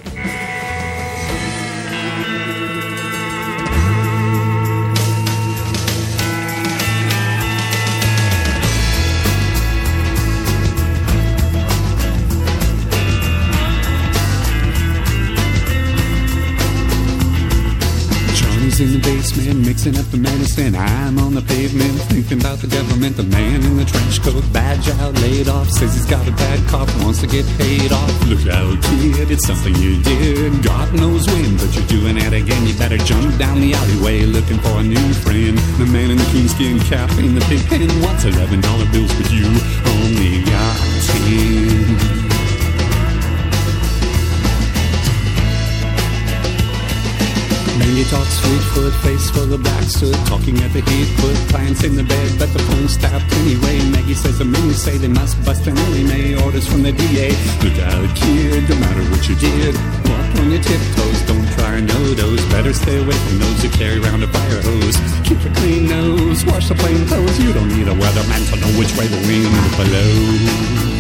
[18.81, 20.75] in the basement, mixing up the medicine.
[20.75, 23.15] I'm on the pavement, thinking about the government.
[23.15, 25.69] The man in the trench coat, badge out, laid off.
[25.69, 28.09] Says he's got a bad cough, wants to get paid off.
[28.25, 30.63] Look out, kid, it's something you did.
[30.63, 32.65] God knows when, but you're doing it again.
[32.65, 35.57] You better jump down the alleyway looking for a new friend.
[35.77, 37.61] The man in the coonskin cap in the pig
[38.01, 39.45] wants $11 bills with you.
[39.85, 40.75] Only got
[42.17, 42.20] 10.
[47.91, 51.83] And you taught Sweetfoot, face for the black soot, talking at the heat, put plants
[51.83, 53.83] in the bed, but the phone stopped anyway.
[53.91, 57.35] Maggie says the men say they must bust an early May orders from the DA.
[57.59, 59.75] Look out, kid, no matter what you did,
[60.07, 62.39] walk on your tiptoes, don't try no those.
[62.47, 64.95] Better stay away from those who carry around a fire hose.
[65.27, 68.71] Keep your clean nose, wash the plain clothes, you don't need a weatherman to know
[68.79, 70.90] which way the wind blows.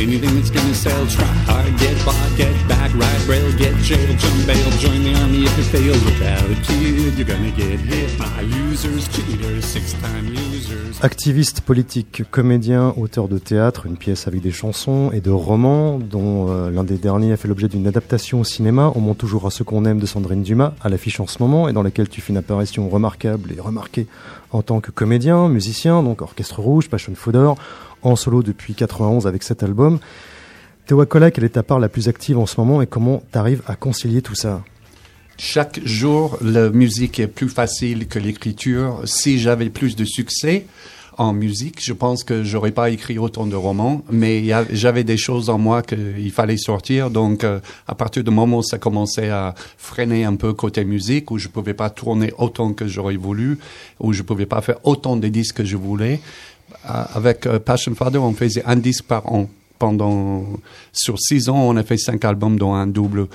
[0.00, 1.96] Anything that's gonna sell, try hard, get
[2.68, 5.92] back, ride rail, get jump bail, join the army if you fail.
[5.92, 11.02] Look out, kid, you're gonna get hit by losers, cheaters, six-time losers.
[11.02, 16.48] Activiste politique, comédien, auteur de théâtre, une pièce avec des chansons et de romans, dont
[16.48, 19.50] euh, l'un des derniers a fait l'objet d'une adaptation au cinéma, On monte toujours à
[19.50, 22.20] ce qu'on aime de Sandrine Dumas, à l'affiche en ce moment, et dans laquelle tu
[22.20, 24.06] fais une apparition remarquable et remarquée
[24.52, 27.56] en tant que comédien, musicien, donc Orchestre Rouge, Passion Fodor,
[28.02, 29.98] en solo depuis 91 avec cet album.
[30.86, 33.62] Théo Acola, quelle est ta part la plus active en ce moment et comment t'arrives
[33.66, 34.62] à concilier tout ça?
[35.38, 39.00] Chaque jour, la musique est plus facile que l'écriture.
[39.04, 40.66] Si j'avais plus de succès
[41.16, 45.48] en musique, je pense que j'aurais pas écrit autant de romans, mais j'avais des choses
[45.48, 47.10] en moi qu'il fallait sortir.
[47.10, 51.30] Donc, euh, à partir du moment où ça commençait à freiner un peu côté musique,
[51.30, 53.58] où je pouvais pas tourner autant que j'aurais voulu,
[53.98, 56.20] où je pouvais pas faire autant de disques que je voulais,
[56.84, 59.48] avec euh, Passion Father, on faisait un disque par an.
[59.78, 60.44] Pendant
[60.92, 63.28] sur six ans, on a fait cinq albums, dont un double.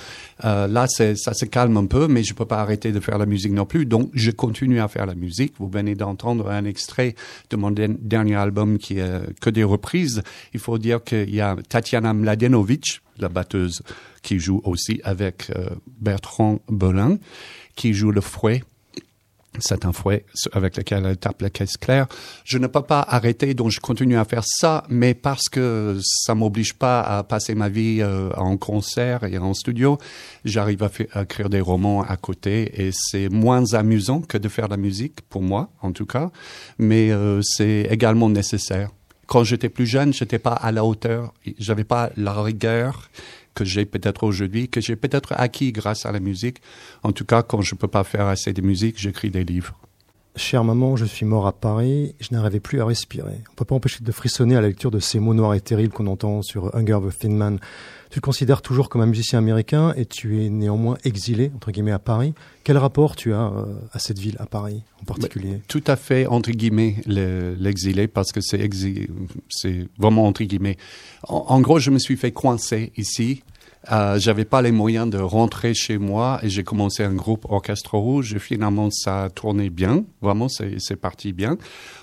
[0.43, 3.25] Euh, là, ça se calme un peu, mais je peux pas arrêter de faire la
[3.25, 3.87] musique non plus.
[3.87, 5.55] Donc, je continue à faire la musique.
[5.57, 7.15] Vous venez d'entendre un extrait
[7.49, 10.21] de mon dernier album qui est que des reprises.
[10.53, 13.81] Il faut dire qu'il y a Tatiana Mladenovic, la batteuse,
[14.21, 17.17] qui joue aussi avec euh, Bertrand Belin,
[17.75, 18.61] qui joue le fouet
[19.59, 22.07] c'est un fouet avec lequel elle tape la caisse claire.
[22.43, 26.35] Je ne peux pas arrêter, donc je continue à faire ça, mais parce que ça
[26.35, 29.97] m'oblige pas à passer ma vie euh, en concert et en studio,
[30.43, 34.73] j'arrive à, écrire des romans à côté et c'est moins amusant que de faire de
[34.73, 36.31] la musique, pour moi en tout cas,
[36.77, 38.89] mais euh, c'est également nécessaire.
[39.27, 43.09] Quand j'étais plus jeune, j'étais pas à la hauteur, j'avais pas la rigueur
[43.55, 46.61] que j'ai peut-être aujourd'hui, que j'ai peut-être acquis grâce à la musique.
[47.01, 49.79] En tout cas, quand je peux pas faire assez de musique, j'écris des livres.
[50.37, 53.39] Chère maman, je suis mort à Paris, je n'arrivais plus à respirer.
[53.51, 55.93] On peut pas empêcher de frissonner à la lecture de ces mots noirs et terribles
[55.93, 57.57] qu'on entend sur Hunger the Thin Man.
[58.09, 61.93] Tu te considères toujours comme un musicien américain et tu es néanmoins exilé, entre guillemets,
[61.93, 62.33] à Paris.
[62.65, 65.61] Quel rapport tu as euh, à cette ville, à Paris en particulier?
[65.69, 69.07] Tout à fait, entre guillemets, le- l'exilé, parce que c'est exi-
[69.49, 70.75] c'est vraiment entre guillemets.
[71.29, 73.41] En, en gros, je me suis fait coincer ici.
[73.91, 77.97] Euh, J'avais pas les moyens de rentrer chez moi et j'ai commencé un groupe Orchestre
[77.97, 78.33] Rouge.
[78.33, 80.05] Et finalement, ça a tourné bien.
[80.21, 81.57] Vraiment, c'est parti bien.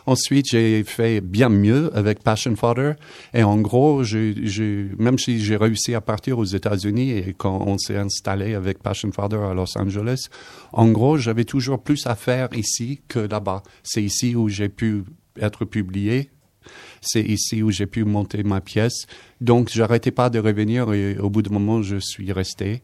[0.07, 2.93] Ensuite, j'ai fait bien mieux avec Passion Fodder.
[3.35, 7.63] Et en gros, j'ai- j'ai- même si j'ai réussi à partir aux États-Unis et quand
[7.67, 10.27] on s'est installé avec Passion Fodder à Los Angeles,
[10.73, 13.63] en gros, j'avais toujours plus à faire ici que là-bas.
[13.83, 15.05] C'est ici où j'ai pu
[15.41, 16.31] être publié.
[17.03, 19.07] C'est ici où j'ai pu monter ma pièce.
[19.41, 22.81] Donc, j'arrêtais pas de revenir et au bout d'un moment, je suis resté.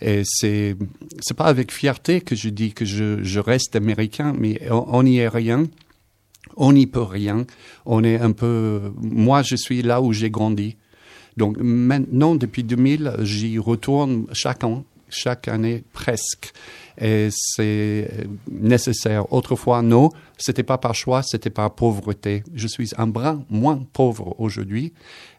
[0.00, 0.76] Et c'est,
[1.20, 5.18] c'est pas avec fierté que je dis que je, je reste américain, mais on n'y
[5.18, 5.66] est rien.
[6.56, 7.46] On n'y peut rien.
[7.86, 10.76] On est un peu, moi, je suis là où j'ai grandi.
[11.36, 16.52] Donc, maintenant, depuis 2000, j'y retourne chaque an, chaque année presque.
[17.00, 19.32] Et c'est nécessaire.
[19.32, 22.44] Autrefois, non, c'était pas par choix, c'était par pauvreté.
[22.54, 24.92] Je suis un brin moins pauvre aujourd'hui,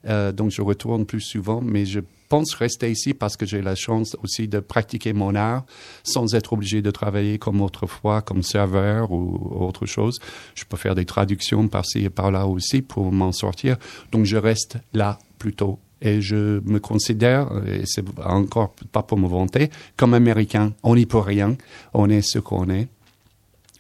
[0.08, 3.76] euh, donc je retourne plus souvent, mais je pense rester ici parce que j'ai la
[3.76, 5.64] chance aussi de pratiquer mon art
[6.04, 10.20] sans être obligé de travailler comme autrefois, comme serveur ou autre chose.
[10.56, 13.78] Je peux faire des traductions par-ci et par-là aussi pour m'en sortir.
[14.12, 19.28] Donc je reste là plutôt et je me considère, et c'est encore pas pour me
[19.28, 20.74] vanter, comme américain.
[20.84, 21.56] On n'y peut rien.
[21.94, 22.88] On est ce qu'on est.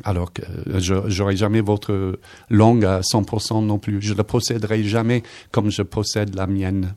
[0.04, 0.42] Alors que
[0.78, 4.02] j'aurai jamais votre langue à 100% non plus.
[4.02, 6.96] Je ne la posséderai jamais comme je possède la mienne.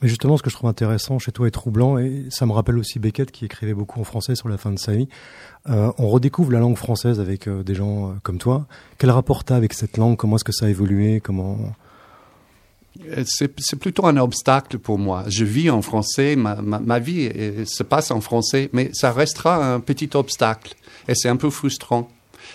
[0.00, 2.78] Mais justement, ce que je trouve intéressant chez toi est troublant, et ça me rappelle
[2.78, 5.08] aussi Beckett qui écrivait beaucoup en français sur la fin de sa vie.
[5.68, 8.66] Euh, on redécouvre la langue française avec euh, des gens euh, comme toi.
[8.98, 10.16] Quel rapport t'as avec cette langue?
[10.16, 11.20] Comment est-ce que ça a évolué?
[11.20, 11.58] Comment
[13.24, 15.24] C'est c'est plutôt un obstacle pour moi.
[15.28, 19.12] Je vis en français, ma, ma, ma vie euh, se passe en français, mais ça
[19.12, 20.74] restera un petit obstacle.
[21.06, 22.08] Et c'est un peu frustrant.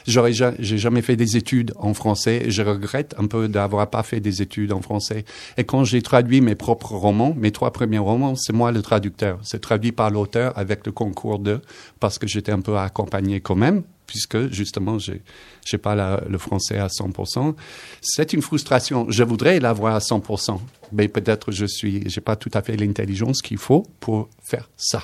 [0.05, 2.43] J'aurais ja- j'ai jamais fait des études en français.
[2.49, 5.23] Je regrette un peu d'avoir pas fait des études en français.
[5.57, 9.39] Et quand j'ai traduit mes propres romans, mes trois premiers romans, c'est moi le traducteur.
[9.43, 11.61] C'est traduit par l'auteur avec le concours de,
[12.01, 15.23] parce que j'étais un peu accompagné quand même, puisque justement j'ai
[15.65, 17.55] j'ai pas le français à 100%.
[17.99, 19.07] C'est une frustration.
[19.09, 20.59] Je voudrais l'avoir à 100%,
[20.91, 25.01] mais peut-être je suis, j'ai pas tout à fait l'intelligence qu'il faut pour faire ça.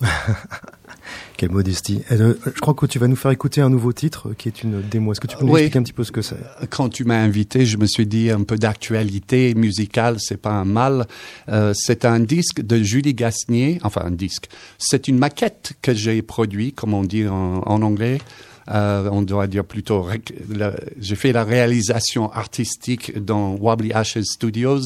[1.36, 2.02] Quelle modestie.
[2.10, 4.62] Euh, je crois que tu vas nous faire écouter un nouveau titre euh, qui est
[4.62, 5.12] une démo.
[5.12, 5.60] Est-ce que tu peux nous Oui.
[5.60, 6.36] expliquer un petit peu ce que c'est?
[6.70, 10.64] Quand tu m'as invité, je me suis dit un peu d'actualité musicale, c'est pas un
[10.64, 11.06] mal.
[11.48, 14.48] Euh, c'est un disque de Julie Gasnier, enfin un disque.
[14.78, 18.18] C'est une maquette que j'ai produit, comme on dit en, en anglais.
[18.70, 20.06] Euh, on doit dire plutôt,
[21.00, 24.80] j'ai fait la réalisation artistique dans Wobbly Ashes Studios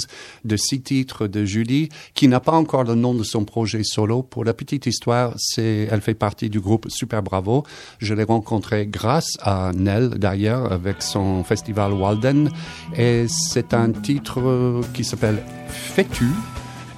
[0.44, 4.22] de six titres de Julie, qui n'a pas encore le nom de son projet solo.
[4.22, 7.64] Pour la petite histoire, c'est, elle fait partie du groupe Super Bravo.
[7.98, 12.50] Je l'ai rencontrée grâce à Nell, d'ailleurs, avec son festival Walden.
[12.96, 16.28] Et c'est un titre qui s'appelle Fais-tu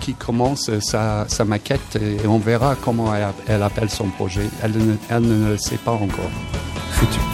[0.01, 4.51] qui commence sa, sa maquette et on verra comment elle, elle appelle son projet.
[4.63, 4.75] Elle
[5.09, 6.31] elle ne le sait pas encore
[6.95, 7.34] futur.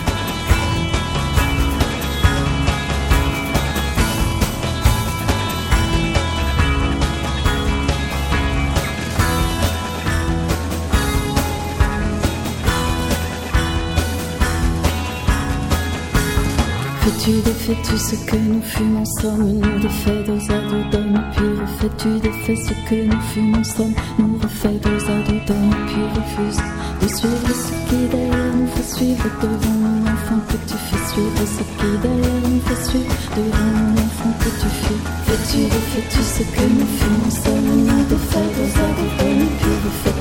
[17.20, 21.48] Fais-tu Fais-tu, défais-tu ce que nous fûmes en somme Nous défais deux ados d'hommes Puis
[21.60, 26.60] refais-tu, défais ce que nous fûmes en somme Nous refais deux ados d'hommes Puis refuse
[27.02, 31.44] de suivre ce qui derrière nous fait suivre Devant nous l'enfant que tu fais suivre
[31.44, 36.42] Ce qui derrière nous fait suivre Devant nous l'enfant que tu fuis Fais-tu, défais-tu ce
[36.42, 38.49] que nous fûmes en somme Nous défais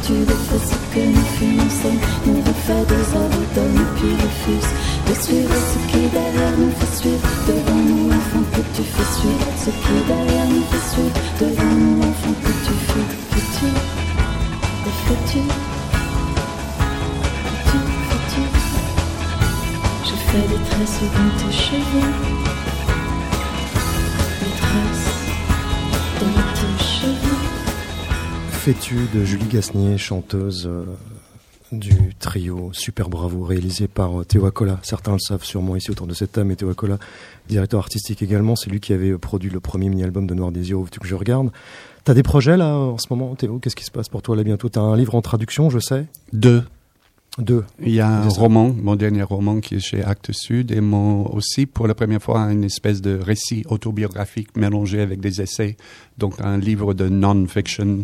[0.09, 4.69] refais-tu, défais ce que nous fûmes en somme Nous refais ados d'hommes Puis refuse
[5.07, 7.27] de suivre ce qui derrière nous fait suivre.
[7.47, 9.47] Devant nous l'enfant que tu fais suivre.
[9.57, 11.19] Ce qui derrière nous fait suivre.
[11.39, 13.67] Devant nous l'enfant que tu fuis Fais-tu,
[15.05, 15.41] fais-tu
[17.65, 17.79] Fais-tu,
[18.09, 18.41] fais-tu
[20.11, 22.48] refait des tresses dans tes cheveux.
[28.69, 30.85] Fais-tu de Julie Gasnier, chanteuse euh,
[31.71, 34.79] du trio Super Bravo, réalisé par euh, Théo Acola.
[34.83, 36.99] Certains le savent sûrement ici autour de cette table, mais Théo Acola,
[37.47, 40.77] directeur artistique également, c'est lui qui avait euh, produit le premier mini-album de Noir Yeux,
[41.01, 41.49] que je regarde.
[42.03, 43.57] T'as des projets là en ce moment, Théo?
[43.57, 44.69] Qu'est-ce qui se passe pour toi là bientôt?
[44.69, 46.05] T'as un livre en traduction, je sais?
[46.31, 46.61] Deux.
[47.39, 47.65] Deux.
[47.79, 51.25] Il y a un roman, mon dernier roman qui est chez Actes Sud, et mon,
[51.33, 55.75] aussi pour la première fois une espèce de récit autobiographique mélangé avec des essais.
[56.19, 58.03] Donc un livre de non-fiction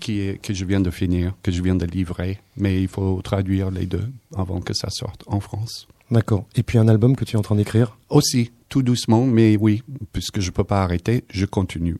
[0.00, 2.38] qui est, que je viens de finir, que je viens de livrer.
[2.56, 5.86] Mais il faut traduire les deux avant que ça sorte en France.
[6.10, 6.46] D'accord.
[6.54, 7.96] Et puis un album que tu es en train d'écrire?
[8.10, 9.82] Aussi, tout doucement, mais oui,
[10.12, 11.98] puisque je peux pas arrêter, je continue.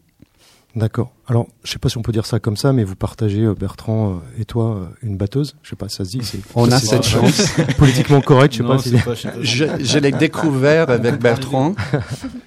[0.76, 1.10] D'accord.
[1.26, 3.54] Alors, je sais pas si on peut dire ça comme ça, mais vous partagez, euh,
[3.54, 5.56] Bertrand euh, et toi, euh, une batteuse?
[5.62, 6.20] Je sais pas, ça se dit.
[6.22, 7.48] c'est- On a cette chance.
[7.78, 8.90] Politiquement correct, je sais Non, pas si.
[8.90, 9.34] c'est pas- je pas.
[9.40, 11.74] Je, je l'ai découvert avec Bertrand.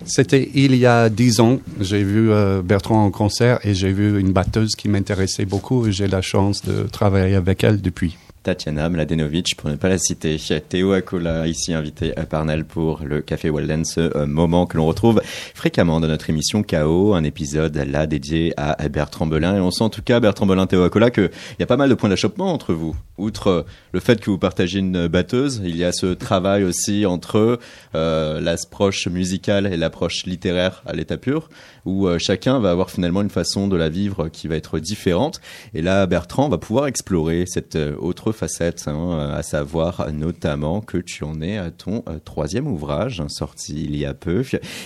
[0.06, 1.60] C'était il y a dix ans.
[1.82, 5.92] J'ai vu euh, Bertrand en concert et j'ai vu une batteuse qui m'intéressait beaucoup et
[5.92, 8.16] j'ai la chance de travailler avec elle depuis.
[8.44, 10.38] Tatiana Mladenovic, pour ne pas la citer.
[10.68, 14.86] Théo Acola, ici invité à Parnell pour le Café Walden, ce euh, moment que l'on
[14.86, 15.22] retrouve
[15.54, 19.58] fréquemment dans notre émission KO, un épisode là dédié à Bertrand Belin.
[19.58, 21.30] Et on sent en tout cas, Bertrand Belin, Théo Acola, qu'il
[21.60, 22.96] y a pas mal de points d'achoppement entre vous.
[23.18, 23.62] Outre euh,
[23.92, 27.60] le fait que vous partagez une batteuse, il y a ce travail aussi entre
[27.96, 31.50] euh, l'approche musicale et l'approche littéraire à l'état pur,
[31.90, 35.42] où euh, chacun va avoir finalement une façon de la vivre qui va être différente.
[35.74, 40.82] Et là, Bertrand va pouvoir explorer cette euh, autre facette, hein, euh, à savoir notamment
[40.82, 44.44] que tu en es à ton troisième ouvrage, hein, sorti il y a peu.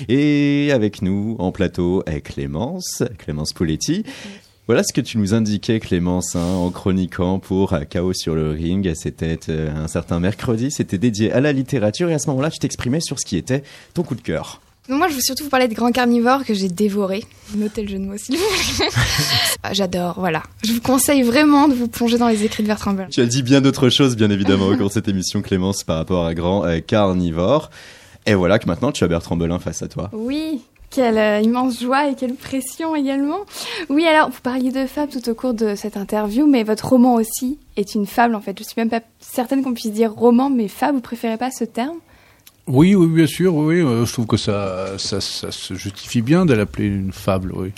[0.08, 4.04] Et avec nous en plateau est Clémence, Clémence Poletti.
[4.68, 8.94] Voilà ce que tu nous indiquais, Clémence, hein, en chroniquant pour Chaos sur le ring.
[8.96, 13.02] C'était un certain mercredi, c'était dédié à la littérature et à ce moment-là, tu t'exprimais
[13.02, 14.63] sur ce qui était ton coup de cœur.
[14.90, 17.24] Donc moi, je veux surtout vous parler de Grand Carnivore que j'ai dévoré.
[17.56, 18.44] Notez le jeu de mots, s'il vous
[18.78, 18.90] plaît.
[19.66, 20.44] Ah, J'adore, voilà.
[20.66, 23.08] Je vous conseille vraiment de vous plonger dans les écrits de Bertrand Belin.
[23.10, 25.96] Tu as dit bien d'autres choses, bien évidemment, au cours de cette émission, Clémence, par
[25.96, 27.70] rapport à Grand euh, Carnivore.
[28.26, 30.10] Et voilà que maintenant, tu as Bertrand Belin face à toi.
[30.12, 30.60] Oui,
[30.90, 33.40] quelle euh, immense joie et quelle pression également.
[33.90, 37.16] Oui, alors, vous parliez de fable tout au cours de cette interview, mais votre roman
[37.16, 38.58] aussi est une fable, en fait.
[38.60, 41.64] Je suis même pas certaine qu'on puisse dire roman, mais fable, vous préférez pas ce
[41.64, 42.00] terme?
[42.68, 43.76] Oui, oui, bien sûr, oui.
[43.82, 47.72] euh, je trouve que ça, ça, ça se justifie bien de l'appeler une fable, oui.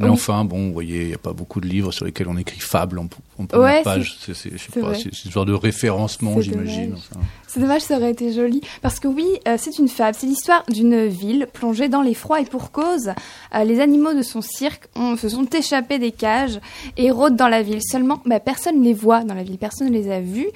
[0.00, 0.12] Mais Oui.
[0.12, 2.60] enfin, bon, vous voyez, il n'y a pas beaucoup de livres sur lesquels on écrit
[2.60, 3.08] fable en,
[3.38, 4.16] en Ouais, première page.
[4.20, 4.94] C'est, c'est, je sais c'est pas, vrai.
[5.02, 6.94] c'est, c'est une sorte de référencement, j'imagine.
[6.96, 7.20] enfin.
[7.48, 8.60] C'est dommage, ça aurait été joli.
[8.80, 10.16] Parce que oui, euh, c'est une fable.
[10.16, 13.10] C'est l'histoire d'une ville plongée dans l'effroi et pour cause.
[13.56, 16.60] Euh, les animaux de son cirque ont- se sont échappés des cages
[16.96, 17.80] et rôdent dans la ville.
[17.82, 20.46] Seulement, bah, personne ne les voit dans la ville, personne ne les a vus.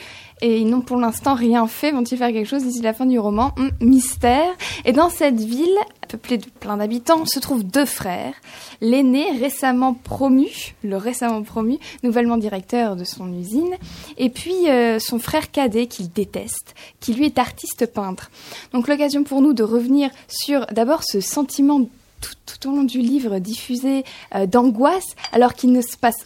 [0.43, 1.93] Et ils n'ont pour l'instant rien fait.
[1.93, 3.53] Vont-ils faire quelque chose d'ici la fin du roman?
[3.57, 4.53] Hum, Mystère.
[4.85, 5.79] Et dans cette ville,
[6.09, 8.35] peuplée de plein d'habitants, se trouvent deux frères.
[8.81, 10.49] L'aîné, récemment promu,
[10.83, 13.75] le récemment promu, nouvellement directeur de son usine,
[14.19, 18.31] et puis euh, son frère cadet qu'il déteste, qui lui est artiste peintre.
[18.73, 21.89] Donc l'occasion pour nous de revenir sur d'abord ce sentiment
[22.21, 26.25] tout, au long du livre diffusé euh, d'angoisse, alors qu'il ne se passe,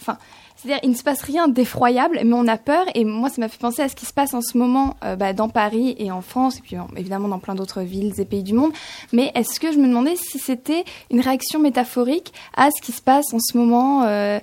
[0.67, 2.85] c'est-à-dire il ne se passe rien d'effroyable, mais on a peur.
[2.95, 5.17] Et moi, ça m'a fait penser à ce qui se passe en ce moment euh,
[5.17, 8.25] bah, dans Paris et en France, et puis en- évidemment dans plein d'autres villes et
[8.25, 8.73] pays du monde.
[9.12, 13.01] Mais est-ce que je me demandais si c'était une réaction métaphorique à ce qui se
[13.03, 14.39] passe en ce moment euh,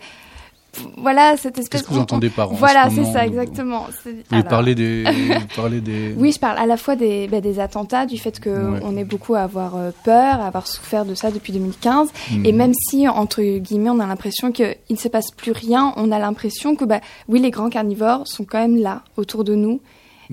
[0.97, 1.81] voilà cette espèce.
[1.81, 3.87] Qu'est-ce que vous entendez par en Voilà, c'est ça, vous- exactement.
[4.05, 6.13] Vous alors- parler des, vous parlez des.
[6.17, 8.79] oui, je parle à la fois des, bah, des attentats, du fait qu'on Ouais.
[8.83, 12.09] on est beaucoup à avoir euh, peur, à avoir souffert de ça depuis 2015.
[12.31, 12.45] Mhm.
[12.45, 16.11] Et même si, entre guillemets, on a l'impression qu'il ne se passe plus rien, on
[16.11, 19.79] a l'impression que, bah, oui, les grands carnivores sont quand même là, autour de nous,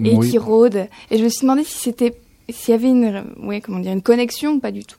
[0.02, 0.30] et Oui.
[0.30, 0.86] qui rôdent.
[1.10, 2.14] Et je me suis demandé si c'était,
[2.48, 4.96] s'il y avait une, ouais, comment dire, une connexion ou pas du tout.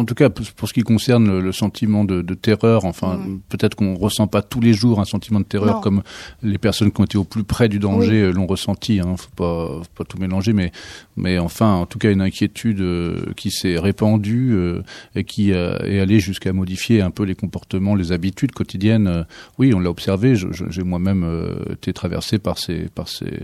[0.00, 3.40] En tout cas, pour ce qui concerne le, le sentiment de, de terreur, enfin, Mhm.
[3.50, 5.80] peut-être qu'on ressent pas tous les jours un sentiment de terreur Non.
[5.82, 6.02] comme
[6.42, 8.16] les personnes qui ont été au plus près du danger Oui.
[8.28, 8.98] euh, l'ont ressenti.
[9.00, 10.72] Hein, faut pas, faut pas tout mélanger, mais,
[11.16, 14.82] mais enfin, en tout cas, une inquiétude euh, qui s'est répandue euh,
[15.14, 19.26] et qui euh, est allée jusqu'à modifier un peu les comportements, les habitudes quotidiennes.
[19.58, 20.34] Oui, on l'a observé.
[20.34, 21.26] J'ai moi-même
[21.72, 23.40] été traversé par ces, par ces,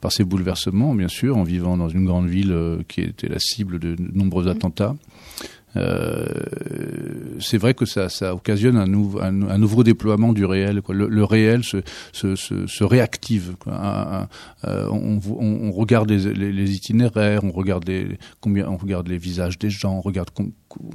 [0.00, 2.56] par ces bouleversements, bien sûr, en vivant dans une grande ville
[2.88, 4.94] qui était la cible de nombreux attentats.
[4.96, 5.44] Euh,
[5.74, 10.82] c'est vrai que ça, ça occasionne un, nou- un, nouveau déploiement du réel.
[10.82, 10.94] Quoi.
[10.94, 11.78] Le, réel se,
[12.12, 13.54] se, se, réactive.
[13.60, 14.28] Quoi.
[14.66, 19.08] Euh, on, on, on regarde les, les, les itinéraires, on regarde les, combien, on regarde
[19.08, 20.30] les visages des gens, on regarde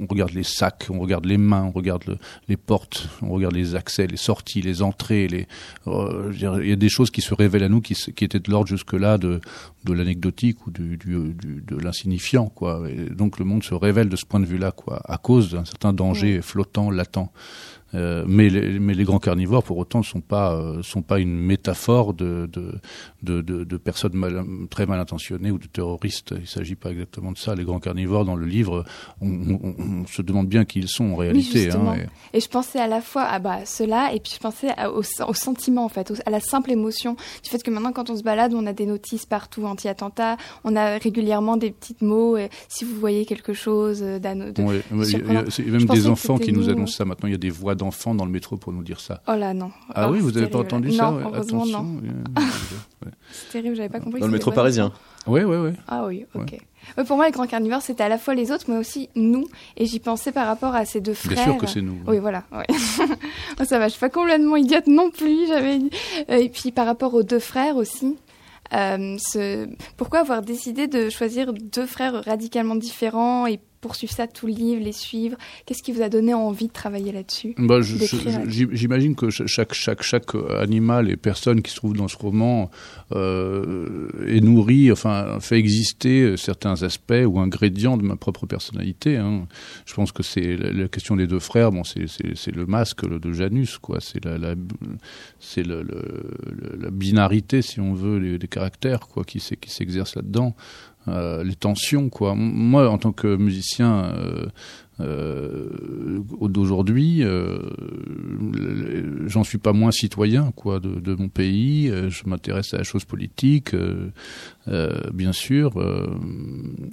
[0.00, 2.18] on regarde les sacs, on regarde les mains, on regarde le,
[2.48, 5.28] les portes, on regarde les accès, les sorties, les entrées.
[5.28, 5.46] Les,
[5.86, 6.32] euh,
[6.62, 9.18] il y a des choses qui se révèlent à nous qui, étaient de l'ordre jusque-là
[9.18, 9.40] de,
[9.84, 12.82] de l'anecdotique ou du, du, du- de l'insignifiant, quoi.
[12.90, 15.64] Et donc le monde se révèle de ce point de vue-là, quoi, à cause d'un
[15.64, 17.30] certain danger flottant, latent.
[17.94, 21.20] Euh, mais, les, mais les grands carnivores, pour autant, ne sont pas, euh, sont pas
[21.20, 22.72] une métaphore de, de,
[23.22, 26.32] de, de, de personnes mal, très mal intentionnées ou de terroristes.
[26.36, 27.54] Il ne s'agit pas exactement de ça.
[27.54, 28.84] Les grands carnivores, dans le livre,
[29.20, 31.70] on, on- on se demande bien qui ils sont en réalité.
[31.70, 31.94] hein,
[32.32, 34.90] et- Et je pensais à la fois à bah, cela, et puis je pensais à-
[34.90, 37.14] au, au sentiment, en fait, au- à la simple émotion
[37.44, 40.74] du fait que maintenant, quand on se balade, on a des notices partout anti-attentat, on
[40.76, 42.36] a régulièrement des petits mots,
[42.68, 44.18] si vous voyez quelque chose euh,
[44.66, 47.28] ouais, il y a- même des enfants qui nous annoncent ça maintenant.
[47.28, 49.22] Il y a des voix d'enfants dans le métro pour nous dire ça.
[49.28, 49.70] Oh là, non.
[49.94, 51.82] Ah Oh, oui, vous c'est n'avez pas entendu non, ça ouais, heureusement, Attention.
[51.82, 52.00] non.
[52.00, 52.42] Ouais.
[53.32, 54.20] C'est terrible, j'avais pas compris.
[54.20, 54.92] Dans le métro parisien.
[55.26, 55.72] Ouais, ouais, ouais.
[55.88, 56.56] Ah oui, ok.
[56.98, 59.46] Ouais, pour moi, les grands carnivores, c'était à la fois les autres, mais aussi nous.
[59.76, 61.34] Et j'y pensais par rapport à ces deux frères.
[61.34, 61.98] Bien sûr que c'est nous.
[62.06, 62.44] Oui, voilà.
[62.52, 62.66] ouais.
[63.60, 65.46] Oh, ça va, je suis pas complètement idiote non plus.
[65.48, 65.78] J'avais.
[66.30, 68.16] Euh, Et puis par rapport aux deux frères aussi.
[68.74, 69.68] euh, ce...
[69.96, 74.82] Pourquoi avoir décidé de choisir deux frères radicalement différents et poursuivre ça tout le livre,
[74.82, 79.46] les suivre Qu'est-ce qui vous a donné envie de travailler là-dessus Bah, J'imagine que ch-
[79.46, 82.70] chaque, chaque, chaque animal et personne qui se trouve dans ce roman
[83.12, 89.16] euh, est nourri, enfin, fait exister certains aspects ou ingrédients de ma propre personnalité.
[89.18, 89.46] hein.
[89.84, 91.70] Je pense que c'est la, la question des deux frères.
[91.70, 92.04] Bon, c'est-
[92.54, 93.98] le masque le- de Janus, quoi.
[94.00, 94.54] C'est la, la,
[95.40, 100.16] c'est le, le- le- la binarité, si on veut, des, caractères, quoi, qui qui s'exerce
[100.16, 100.54] là-dedans.
[101.08, 102.34] Euh, les tensions, quoi.
[102.34, 104.14] Moi, en tant que musicien.
[105.00, 105.68] Euh,
[106.40, 107.58] d'aujourd'hui, euh,
[109.26, 111.90] j'en suis pas moins citoyen quoi de, mon pays.
[111.90, 114.10] Euh, Je m'intéresse à la chose politique, euh,
[115.12, 115.72] bien sûr.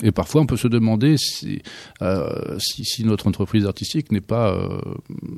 [0.01, 1.61] et parfois, on peut se demander si,
[3.03, 4.57] notre entreprise artistique n'est pas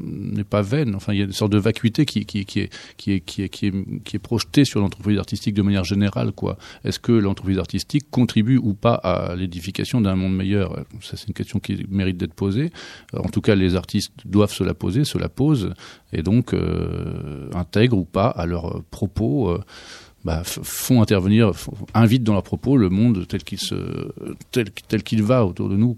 [0.06, 0.96] n'est pas vaine.
[0.96, 3.44] Enfin, il y a une sorte de vacuité qui qui, qui est qui est qui
[3.44, 6.32] est qui est, qui est projetée sur l'entreprise artistique de manière générale.
[6.32, 10.86] Quoi Est-ce que l'entreprise artistique contribue ou pas à l'édification d'un monde meilleur?
[11.02, 12.53] Ça, c'est une question qui mérite d'être posée.
[13.16, 15.74] En tout cas, les artistes doivent se la poser, se la posent,
[16.12, 19.50] et donc euh, intègrent ou pas à leurs propos.
[19.50, 19.60] euh,
[20.24, 21.52] bah, font intervenir,
[21.94, 23.76] invitent dans leurs propos le monde tel qu'il se,
[24.52, 25.98] tel, tel qu'il va autour de nous.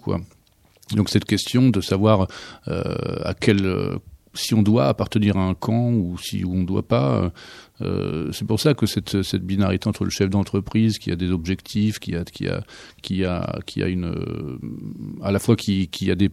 [0.95, 2.27] Donc cette question de savoir
[2.67, 3.97] euh,
[4.33, 7.31] si on doit appartenir à un camp ou si on ne doit pas,
[7.79, 12.15] c'est pour ça que cette, binarité entre le chef d'entreprise qui a des objectifs, qui
[12.15, 12.63] a, qui a,
[13.03, 14.11] qui a, qui a une,
[15.21, 16.31] à la fois qui a des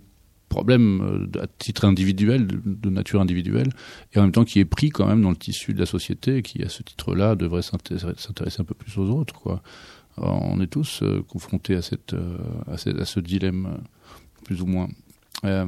[0.53, 3.71] problèmes euh, à titre individuel, de, nature individuelle,
[4.13, 6.43] et en même temps qui est pris quand même dans le tissu de la société,
[6.43, 9.63] qui à ce titre-là devrait s'intéresser un peu plus aux autres, quoi.
[10.19, 12.37] On est tous euh, confrontés à cette, euh,
[12.71, 13.79] à, ce, dilemme,
[14.45, 14.89] plus ou moins.
[15.45, 15.65] Euh,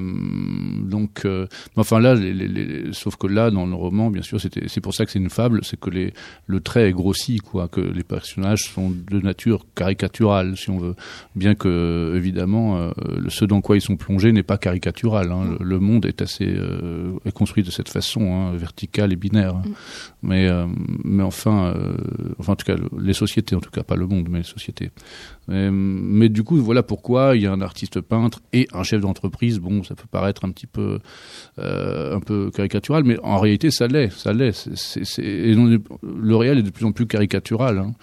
[0.83, 1.47] donc, euh,
[1.77, 4.69] mais enfin là, les, les, les- sauf que là, dans le roman, bien sûr, c'était,
[4.69, 6.13] c'est pour ça que c'est une fable, c'est que les,
[6.47, 10.95] le trait est grossi, quoi, que les personnages sont de nature caricaturale, si on veut,
[11.35, 12.91] bien que évidemment, euh,
[13.29, 15.33] ce dans quoi ils sont plongés n'est pas caricatural.
[15.33, 16.45] Hein, le, le monde est assez
[17.25, 19.57] est construit de cette façon, hein, vertical et binaire.
[20.23, 20.67] Mais, euh,
[21.05, 21.75] mais enfin,
[22.39, 24.45] enfin en tout cas, le- les sociétés, en tout cas pas le monde, mais les
[24.45, 24.91] sociétés.
[25.49, 29.01] Mais, mais du coup, voilà pourquoi il y a un artiste peintre et un chef
[29.01, 29.61] d'entreprise.
[29.65, 31.01] Bon, ça peut paraître un petit peu,
[31.59, 34.69] euh, un peu caricatural, mais en réalité, ça l'est, ça l'est.
[35.17, 37.79] Le réel est de plus en plus caricatural.
[37.79, 37.95] hein.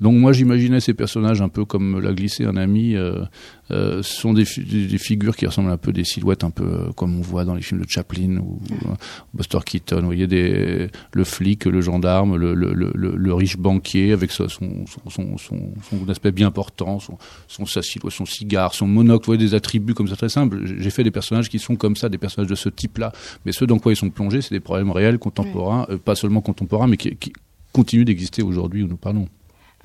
[0.00, 2.94] Donc moi, j'imaginais ces personnages un peu comme l'a glissé un ami.
[2.94, 3.24] Euh,
[3.70, 6.50] euh, ce sont des, fi- des, des figures qui ressemblent un peu des silhouettes un
[6.50, 8.94] peu euh, comme on voit dans les films de Chaplin ou euh,
[9.34, 10.00] Buster Keaton.
[10.00, 14.30] Vous voyez des, le flic, le gendarme, le, le, le, le- le riche banquier avec
[14.30, 17.18] son, son, son, son, son- son aspect bien portant, son,
[17.48, 19.26] son, sa silhouette, son cigare, son monocle.
[19.26, 20.60] Vous voyez des attributs comme ça très simples.
[20.78, 23.12] J'ai fait des personnages qui sont comme ça, des personnages de ce type-là.
[23.44, 26.40] Mais ceux dans quoi ils sont plongés, c'est des problèmes réels, contemporains, euh, pas seulement
[26.40, 27.32] contemporains, mais qui, qui
[27.72, 29.28] continuent d'exister aujourd'hui où nous parlons.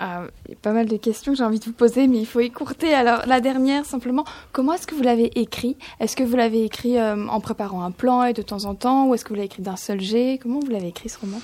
[0.05, 2.19] Ah, Il y a pas mal de questions que j'ai envie de vous poser, mais
[2.19, 2.93] il faut écourter.
[2.93, 5.77] Alors, la dernière, simplement, comment est-ce que vous l'avez écrit?
[6.01, 9.07] Est-ce que vous l'avez écrit euh, en préparant un plan et de temps en temps
[9.07, 10.39] Ou est-ce que vous l'avez écrit d'un seul jet?
[10.43, 11.39] Comment vous l'avez écrit, ce roman?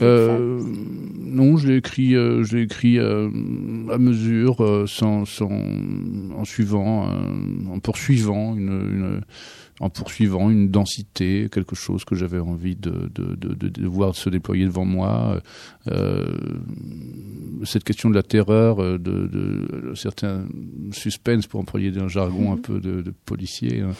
[0.00, 0.60] Euh,
[1.16, 5.52] non, je l'ai écrit, euh, je écrit à mesure, sans, sans,
[6.36, 7.08] en suivant,
[7.72, 9.20] en poursuivant une,
[9.78, 14.64] en poursuivant une densité, quelque chose que j'avais envie de, de, de, voir se déployer
[14.64, 15.40] devant moi.
[15.90, 16.26] Euh,
[17.64, 20.44] cette question de la terreur, de, de, certains
[20.90, 23.92] suspens, pour employer un jargon un peu de, policier, hein.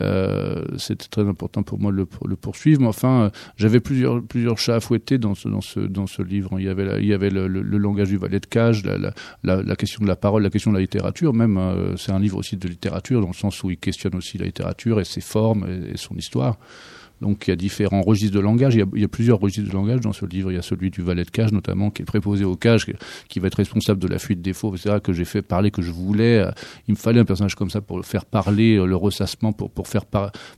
[0.00, 2.80] euh, c'était très important pour moi de le, le poursuivre.
[2.80, 6.58] Mais enfin, j'avais plusieurs, plusieurs chats à fouetter dans ce, dans ce, dans ce livre.
[6.58, 9.62] Il y avait, il y avait le, le, langage du valet de cage, la, la,
[9.62, 11.34] la, question de la parole, la question de la littérature.
[11.34, 11.94] Même, hein.
[11.96, 15.00] c'est un livre aussi de littérature dans le sens où il questionne aussi la littérature
[15.00, 16.58] et ses formes et, son histoire.
[17.22, 18.74] Donc il y a différents registres de langage.
[18.74, 20.52] Il y, a, plusieurs registres de langage dans ce livre.
[20.52, 22.86] Il y a celui du valet de cage notamment, qui est préposé au cage,
[23.28, 24.98] qui va être responsable de la fuite des faux, etc.
[25.02, 26.44] Que j'ai fait parler, que je voulais.
[26.88, 29.88] Il me fallait un personnage comme ça pour faire parler euh, le ressassement, pour, pour
[29.88, 30.04] faire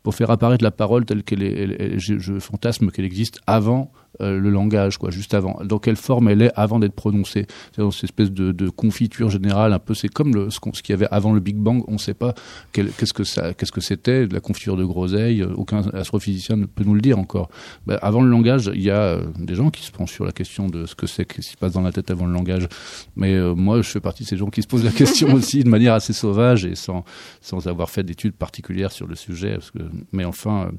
[0.02, 1.98] pour faire apparaître la parole telle qu'elle est.
[1.98, 5.58] je fantasme qu'elle existe avant euh, le langage, quoi, juste avant.
[5.64, 9.30] Dans quelle forme elle est avant d'être prononcée C'est dans cette espèce de, de, confiture
[9.30, 9.94] générale, un peu.
[9.94, 11.82] C'est comme le, ce qu'il y avait avant le Big Bang.
[11.88, 12.34] On ne sait pas
[12.72, 15.42] qu'est-ce que ça, qu'est-ce que c'était, la confiture de groseille.
[15.42, 17.48] Aucun astrophysicien ne peut nous le dire encore.
[17.86, 20.32] Ben, avant le langage, il y a euh, des gens qui se penchent sur la
[20.32, 22.68] question de ce que c'est, ce qui se passe dans la tête avant le langage.
[23.16, 25.64] Mais euh, moi, je fais partie de ces gens qui se posent la question aussi
[25.64, 27.04] de manière assez sauvage et sans,
[27.40, 29.54] sans avoir fait d'études particulières sur le sujet.
[29.54, 29.80] Parce que,
[30.12, 30.70] mais enfin,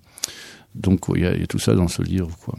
[0.74, 2.56] donc il y, a, y a tout ça dans ce livre, quoi.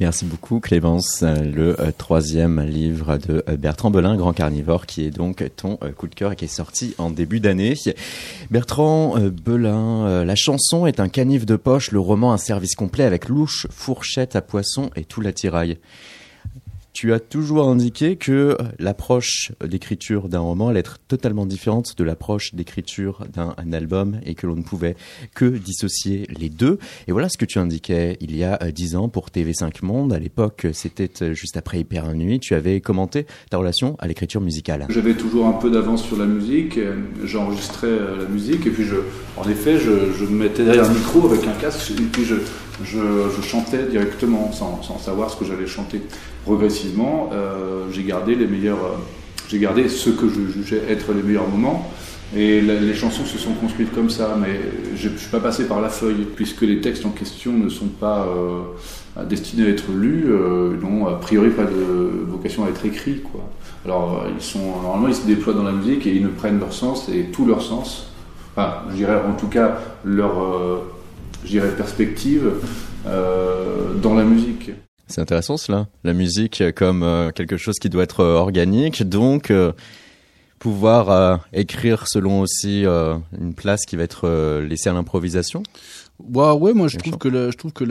[0.00, 1.20] Merci beaucoup Clémence.
[1.22, 5.92] Le euh, troisième livre de euh, Bertrand Belin, Grand Carnivore, qui est donc ton euh,
[5.92, 7.74] coup de cœur et qui est sorti en début d'année.
[8.50, 13.28] Bertrand Belin, la chanson est un canif de poche, le roman un service complet avec
[13.28, 15.76] louche, fourchette à poisson et tout l'attirail.
[17.00, 22.54] Tu as toujours indiqué que l'approche d'écriture d'un roman allait être totalement différente de l'approche
[22.54, 24.96] d'écriture d'un album et que l'on ne pouvait
[25.34, 26.78] que dissocier les deux.
[27.08, 30.12] Et voilà ce que tu indiquais il y a euh, dix ans pour TV5 Monde.
[30.12, 32.38] À l'époque, c'était euh, juste après Hyper Nuit.
[32.38, 34.86] Tu avais commenté ta relation à l'écriture musicale.
[34.90, 36.78] J'avais toujours un peu d'avance sur la musique.
[37.24, 38.96] J'enregistrais euh, la musique et puis je,
[39.38, 42.34] en effet, je, je me mettais derrière un micro avec un casque et puis je,
[42.84, 46.02] je, chantais directement sans, savoir ce que j'allais chanter.
[46.44, 48.96] Progressivement, euh, j'ai gardé les meilleurs, euh,
[49.48, 51.90] j'ai gardé ce que je jugeais être les meilleurs moments.
[52.36, 54.60] Et les chansons se sont construites comme ça, mais
[54.94, 57.88] je ne suis pas passé par la feuille, puisque les textes en question ne sont
[57.88, 60.26] pas euh, destinés à être lus,
[60.80, 63.20] n'ont a priori pas de vocation à être écrits.
[63.84, 67.08] Alors, ils normalement, ils se déploient dans la musique et ils ne prennent leur sens,
[67.08, 68.12] et tout leur sens,
[68.54, 70.34] enfin, je dirais en tout cas leur
[71.44, 72.52] je dirais, perspective
[73.06, 74.70] euh, dans la musique.
[75.06, 79.52] C'est intéressant cela, la musique comme euh, quelque chose qui doit être euh, organique, donc
[80.60, 85.64] pouvoir écrire selon aussi une place qui va être laissée à l'improvisation
[86.28, 87.84] bah ouais, moi je trouve, que je trouve que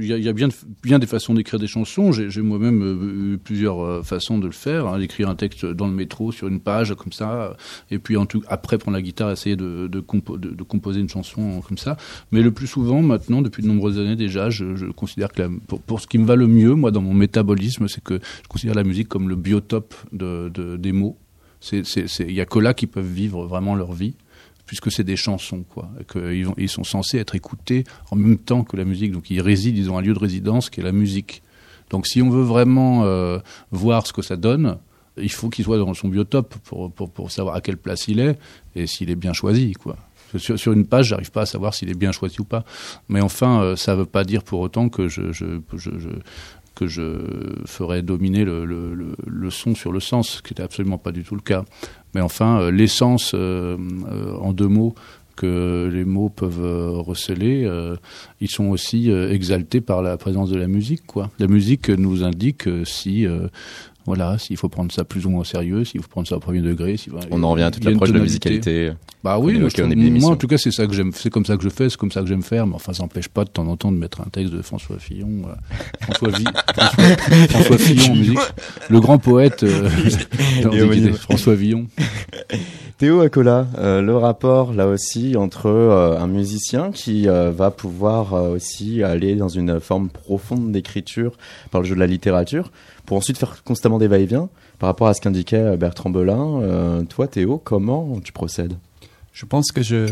[0.00, 0.48] il y, a, bien,
[0.82, 2.12] bien des façons d'écrire des chansons.
[2.12, 5.86] J'ai moi-même euh, eu plusieurs euh, façons de le faire, hein, d'écrire un texte dans
[5.86, 7.56] le métro sur une page comme ça,
[7.90, 11.60] et puis en tout, après prendre la guitare, essayer de, de, de, composer une chanson
[11.66, 11.96] comme ça.
[12.30, 15.80] Mais le plus souvent, maintenant, depuis de nombreuses années déjà, je, je considère que pour,
[15.80, 18.74] pour, ce qui me va le mieux, moi, dans mon métabolisme, c'est que je considère
[18.74, 21.16] la musique comme le biotope de, des mots.
[21.70, 24.14] Il y a que là qui peuvent vivre vraiment leur vie
[24.66, 28.76] puisque c'est des chansons, quoi, qu'ils ils sont censés être écoutés en même temps que
[28.76, 29.12] la musique.
[29.12, 31.42] Donc ils résident, ils ont un lieu de résidence qui est la musique.
[31.90, 33.38] Donc si on veut vraiment euh,
[33.70, 34.78] voir ce que ça donne,
[35.18, 38.38] il faut qu'il soit dans son biotope pour, pour, savoir à quelle place il est
[38.74, 39.96] et s'il est bien choisi, quoi.
[40.38, 42.64] Sur, sur une page, j'arrive pas à savoir s'il est bien choisi ou pas.
[43.10, 45.30] Mais enfin, euh, ça veut pas dire pour autant que je
[46.74, 47.20] que je
[47.66, 51.42] ferais dominer le, son sur le sens, ce qui n'était absolument pas du tout le
[51.42, 51.64] cas.
[52.14, 53.76] Mais enfin, euh, l'essence, euh,
[54.10, 54.94] euh, en deux mots,
[55.34, 57.66] que les mots peuvent receler,
[58.42, 61.06] ils sont aussi exaltés par la présence de la musique.
[61.06, 61.30] Quoi.
[61.38, 63.26] La musique nous indique si
[64.06, 66.40] voilà, s'il faut prendre ça plus ou moins au sérieux, s'il faut prendre ça au
[66.40, 66.96] premier degré.
[67.30, 68.92] on en revient à toute l'approche de la musicalité.
[69.22, 69.56] Bah oui,
[70.18, 71.96] moi, en tout cas c'est ça que j'aime, c'est comme ça que je fais, c'est
[71.96, 72.66] comme ça que j'aime faire.
[72.66, 74.98] Mais enfin, ça n'empêche pas de temps en temps de mettre un texte de François
[74.98, 75.54] Fillon, euh,
[76.00, 76.30] François,
[77.48, 78.38] François, Fillon en musique,
[78.90, 79.88] le grand poète euh,
[81.14, 81.86] François Villon.
[82.98, 89.34] Théo Acola, euh, le rapport là aussi entre un musicien qui va pouvoir aussi aller
[89.34, 91.36] dans une forme profonde d'écriture
[91.70, 92.70] par le jeu de la littérature
[93.06, 94.48] pour ensuite faire constamment des va-et-vient.
[94.78, 98.74] Par rapport à ce qu'indiquait euh, Bertrand Belin, euh, toi Théo, comment tu procèdes?
[99.32, 100.08] Je pense que je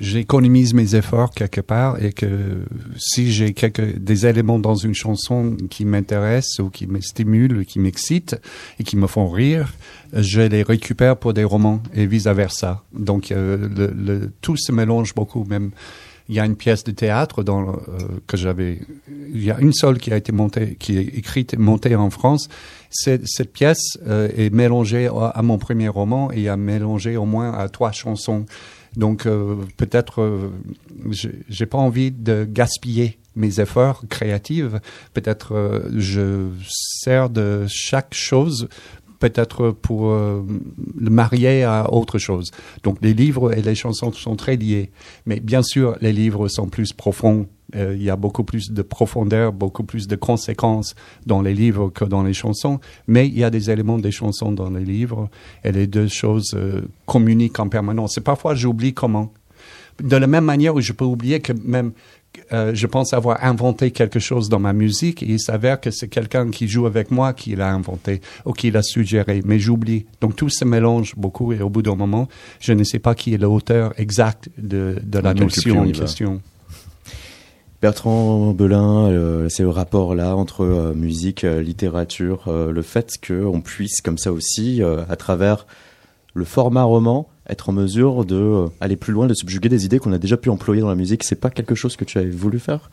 [0.00, 2.62] j'économise mes efforts quelque part et que
[2.96, 7.78] si j'ai quelques des éléments dans une chanson qui m'intéressent ou qui me stimulent, qui
[7.78, 8.36] m'excitent
[8.78, 9.74] et qui me font rire,
[10.14, 12.82] je les récupère pour des romans et vice versa.
[12.94, 15.70] Donc euh, tout se mélange beaucoup, même
[16.28, 17.74] il y a une pièce de théâtre dans, euh,
[18.26, 18.80] que j'avais.
[19.08, 22.48] Il y a une seule qui a été montée, qui est écrite montée en France.
[22.90, 27.68] Cette, pièce euh, est mélangée à, mon premier roman et a mélangé au moins à
[27.68, 28.46] trois chansons
[28.96, 30.50] Donc euh, peut-être euh,
[31.48, 34.72] j'ai pas envie de gaspiller mes efforts créatifs.
[35.12, 38.68] Peut-être euh, je sers de chaque chose
[39.28, 40.42] peut-être pour euh,
[40.98, 42.50] le marier à autre chose.
[42.82, 44.90] Donc les livres et les chansons sont très liés.
[45.24, 47.46] Mais bien sûr, les livres sont plus profonds.
[47.74, 50.94] Euh, il y a beaucoup plus de profondeur, beaucoup plus de conséquences
[51.24, 52.80] dans les livres que dans les chansons.
[53.06, 55.30] Mais il y a des éléments des chansons dans les livres
[55.64, 58.18] et les deux choses euh, communiquent en permanence.
[58.18, 59.32] Et parfois, j'oublie comment.
[60.02, 61.92] De la même manière où je peux oublier que même
[62.52, 66.08] euh, je pense avoir inventé quelque chose dans ma musique et il s'avère que c'est
[66.08, 70.06] quelqu'un qui joue avec moi qui l'a inventé ou qui l'a suggéré, mais j'oublie.
[70.20, 72.28] Donc tout se mélange beaucoup et au bout d'un moment,
[72.60, 76.40] je ne sais pas qui est l'auteur exact de, de la notion on en question.
[77.84, 83.60] Bertrand Belin, euh, c'est le rapport là entre euh, musique, euh, littérature, le fait qu'on
[83.60, 85.66] puisse comme ça aussi, à travers
[86.32, 89.98] le format roman, être en mesure de euh, aller plus loin, de subjuguer des idées
[89.98, 91.24] qu'on a déjà pu employer dans la musique.
[91.24, 92.90] C'est pas quelque chose que tu avais voulu faire?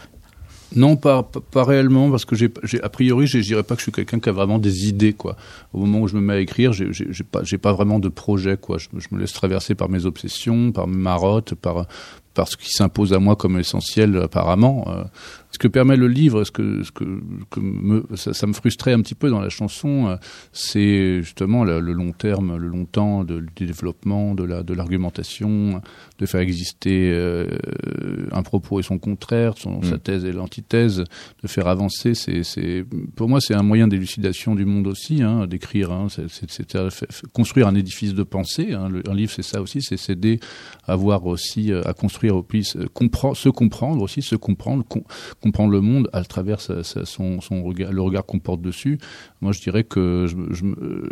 [0.73, 2.49] Non, pas, pas, réellement, parce que j'ai,
[2.81, 5.35] a priori, je dirais pas que je suis quelqu'un qui a vraiment des idées, quoi.
[5.73, 8.55] Au moment où je me mets à écrire, j'ai pas, j'ai pas vraiment de projet,
[8.55, 8.77] quoi.
[8.77, 11.87] Je, je me laisse traverser par mes obsessions, par mes marottes, par,
[12.33, 14.85] par ce qui s'impose à moi comme essentiel, apparemment.
[14.87, 15.03] Euh,
[15.51, 17.03] ce que permet le livre, ce que, ce que,
[17.49, 20.15] que me, ça, ça me frustrait un petit peu dans la chanson, euh,
[20.53, 24.73] c'est justement le, le long terme, le long temps de, du développement, de la, de
[24.73, 25.81] l'argumentation,
[26.19, 27.47] de faire exister euh,
[28.31, 31.03] un propos et son contraire, son, sa thèse et l'antithèse,
[31.43, 32.13] de faire avancer.
[32.15, 32.85] C'est, c'est,
[33.17, 35.91] pour moi, c'est un moyen d'élucidation du monde aussi, hein, d'écrire.
[35.91, 36.77] Hein, c'est, c'est,
[37.33, 38.71] construire un édifice de pensée.
[38.71, 40.39] Hein, le- un livre, c'est ça aussi, c'est s'aider
[40.87, 42.43] à voir aussi, à construire euh,
[43.33, 45.03] se comprendre aussi, se comprendre, com-
[45.41, 48.97] comprendre le monde à travers son, regard, le regard qu'on porte dessus.
[49.41, 50.27] Moi, je dirais que
[50.63, 51.09] euh,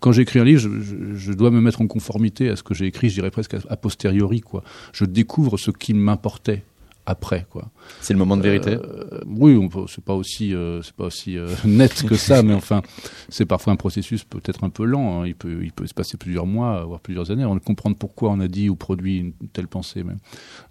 [0.00, 0.68] quand j'écris un livre, je,
[1.14, 3.76] je- dois me mettre en conformité à ce que j'ai écrit, je dirais presque a
[3.76, 4.62] posteriori, quoi.
[4.92, 6.64] Je découvre ce qui m'importait
[7.10, 7.70] après, quoi.
[8.00, 8.74] C'est le moment de vérité?
[8.76, 12.42] Euh, oui, on peut- c'est pas aussi, euh, c'est pas aussi euh, net que ça,
[12.42, 12.82] mais enfin,
[13.28, 15.20] c'est parfois un processus peut-être un peu lent.
[15.22, 15.26] hein.
[15.26, 18.30] Il peut, il peut se passer plusieurs mois, voire plusieurs années, avant de comprendre pourquoi
[18.30, 20.02] on a dit ou produit une telle pensée.
[20.04, 20.18] Même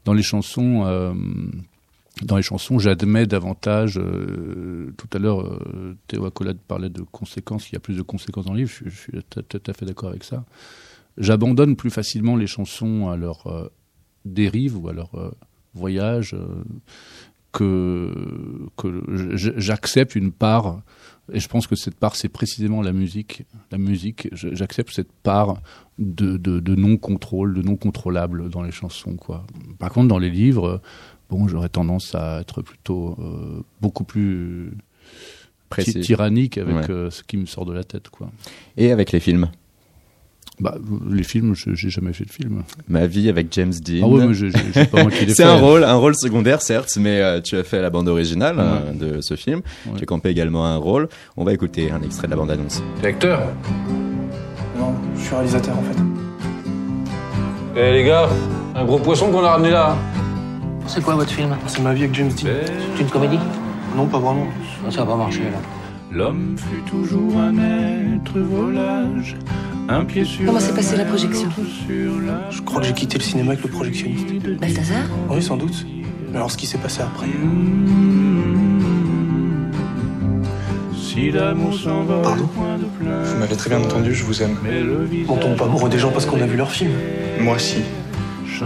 [0.06, 0.84] dans les chansons.
[2.24, 4.00] dans les chansons, j'admets davantage.
[4.98, 5.60] tout à l'heure,
[6.08, 7.70] Théo Accolade parlait de conséquences.
[7.70, 8.72] Il y a plus de conséquences dans le livre.
[8.72, 10.44] Je, je suis tout, à fait d'accord avec ça.
[11.18, 13.70] J'abandonne plus facilement les chansons à leur
[14.26, 15.12] dérive ou à leur
[15.74, 16.64] voyage euh,
[17.52, 18.14] que
[18.78, 19.04] que
[19.36, 20.82] j'accepte une part.
[21.32, 23.44] Et je pense que cette part, c'est précisément la musique.
[23.72, 25.62] La musique, j'accepte cette part
[26.00, 29.16] de, de, de non-contrôle, de non-contrôlable dans les chansons.
[29.16, 29.46] Quoi.
[29.78, 30.82] Par contre, dans les livres,
[31.30, 34.72] bon, j'aurais tendance à être plutôt euh, beaucoup plus
[35.70, 36.00] Précis.
[36.00, 36.90] tyrannique avec Ouais.
[36.90, 38.10] euh, ce qui me sort de la tête.
[38.10, 38.32] Quoi.
[38.76, 39.52] Et avec les films?
[40.60, 40.76] Bah,
[41.10, 42.64] les films, je- j'ai jamais fait de film.
[42.90, 44.02] Ma vie avec James Dean.
[44.04, 47.90] Ah l'ai C'est un rôle, un rôle secondaire certes, mais euh, tu as fait la
[47.90, 49.62] bande originale euh, de ce film.
[49.86, 49.94] Ouais.
[49.98, 51.08] Tu as campé également un rôle.
[51.38, 52.84] On va écouter un extrait de la bande annonce.
[53.04, 53.42] Acteur
[54.78, 56.00] Non, je suis réalisateur en fait.
[57.78, 58.28] Eh les gars,
[58.76, 59.96] un gros poisson qu'on a ramené là.
[60.88, 61.56] C'est quoi votre film?
[61.68, 62.50] C'est ma vie avec James Dean.
[62.96, 63.40] C'est une comédie?
[63.96, 64.48] Non, pas vraiment.
[64.90, 65.60] Ça va pas marcher là.
[66.12, 69.36] L'homme fut toujours un être volage,
[69.88, 71.50] un pied sur Comment s'est passée la projection
[72.50, 74.28] Je crois que j'ai quitté le cinéma avec le projectionniste.
[74.60, 75.86] Balthazar Oui, sans doute.
[76.32, 77.28] Mais alors, ce qui s'est passé après
[80.96, 81.74] Si l'amour
[82.24, 84.58] Pardon point de plein, Vous m'avez très bien entendu, je vous aime.
[84.64, 86.92] mais le On tombe pas amoureux des gens parce qu'on a vu leur film.
[87.40, 87.78] Moi, si.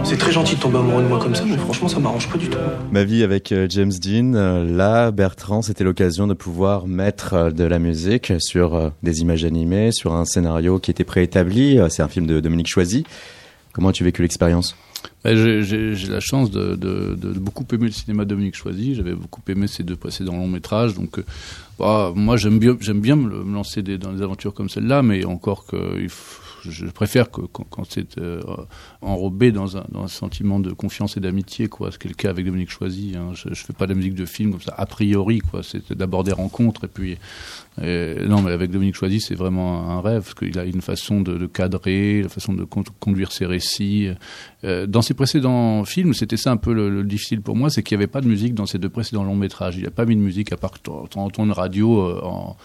[0.02, 2.36] C'est très gentil de tomber amoureux de moi comme ça, mais franchement, ça m'arrange pas
[2.36, 2.58] du tout.
[2.90, 4.34] Ma vie avec euh, James Dean.
[4.34, 9.44] Euh, là, Bertrand, c'était l'occasion de pouvoir mettre euh, de la musique sur des images
[9.44, 11.78] animées, sur un scénario qui était préétabli.
[11.90, 13.04] C'est un film de Dominique Choisy.
[13.72, 14.76] Comment as-tu vécu l'expérience?
[15.22, 18.94] Bah, J'ai la chance de, de, de beaucoup aimer le cinéma de Dominique Choisy.
[18.94, 20.94] J'avais beaucoup aimé ses deux précédents longs métrages.
[20.94, 21.20] Donc,
[21.78, 26.00] bah, moi, j'aime bien, me, lancer des, dans des aventures comme celle-là, mais encore que
[26.00, 26.40] il faut-
[26.70, 28.40] je préfère que quand, c'est euh,
[29.02, 31.90] enrobé dans un, sentiment de confiance et d'amitié, quoi.
[31.90, 33.14] Ce qui est le cas avec Dominique Choisy.
[33.16, 33.32] Hein.
[33.34, 35.62] Je, je fais pas de musique de film comme ça a priori, quoi.
[35.62, 37.18] C'est d'abord des rencontres et puis
[37.78, 41.46] non, mais avec Dominique Choisy, c'est vraiment un rêve, parce qu'il a une façon de,
[41.46, 44.08] cadrer, la façon de con- conduire ses récits.
[44.64, 47.82] Euh, dans ses précédents films, c'était ça un peu le, le difficile pour moi, c'est
[47.82, 49.76] qu'il n'y avait pas de musique dans ses deux précédents longs métrages.
[49.76, 50.74] Il n'a pas mis de musique à part
[51.16, 52.56] entends une radio euh, en,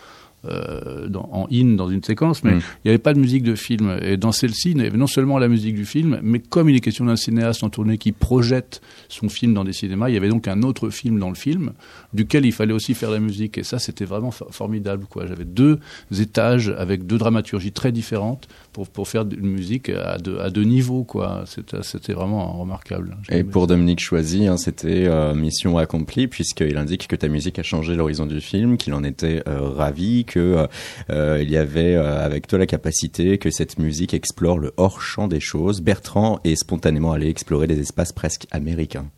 [0.46, 2.60] euh, dans, en in dans une séquence, mais Mm.
[2.60, 3.98] il n'y avait pas de musique de film.
[4.02, 6.76] Et dans celle-ci, il y avait non seulement la musique du film, mais comme il
[6.76, 10.18] est question d'un cinéaste en tournée qui projette son film dans des cinémas, il y
[10.18, 11.72] avait donc un autre film dans le film,
[12.14, 13.58] duquel il fallait aussi faire la musique.
[13.58, 15.06] Et ça, c'était vraiment for- formidable.
[15.10, 15.28] quoi.
[15.28, 15.80] J'avais deux
[16.18, 18.48] étages avec deux dramaturgies très différentes
[18.80, 21.04] pour, pour faire une musique à deux, à deux niveaux.
[21.04, 21.44] quoi.
[21.46, 23.18] C'était vraiment remarquable.
[23.30, 27.64] Et pour Dominique Choisy, hein, c'était euh, mission accomplie puisqu'il indique que ta musique a
[27.64, 30.68] changé l'horizon du film, qu'il en était euh, ravi, que euh,
[31.10, 35.28] euh, il y avait avec toi la capacité que cette musique explore le hors champ
[35.28, 35.82] des choses.
[35.82, 39.10] Bertrand est spontanément allé explorer des espaces presque américains.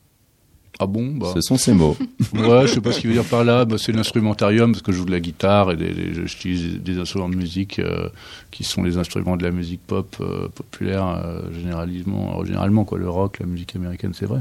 [0.82, 1.32] Ah bon bah.
[1.36, 1.96] Ce sont ces mots.
[2.34, 3.66] Ouais, je sais pas ce qu'il veut dire par là.
[3.66, 6.98] Bah, c'est l'instrumentarium parce que je joue de la guitare et des, des- j'utilise des
[6.98, 8.08] instruments de musique euh,
[8.52, 12.98] qui sont les instruments de la musique pop euh, populaire euh, généralement, euh, généralement quoi,
[12.98, 14.40] le rock, la musique américaine, c'est vrai.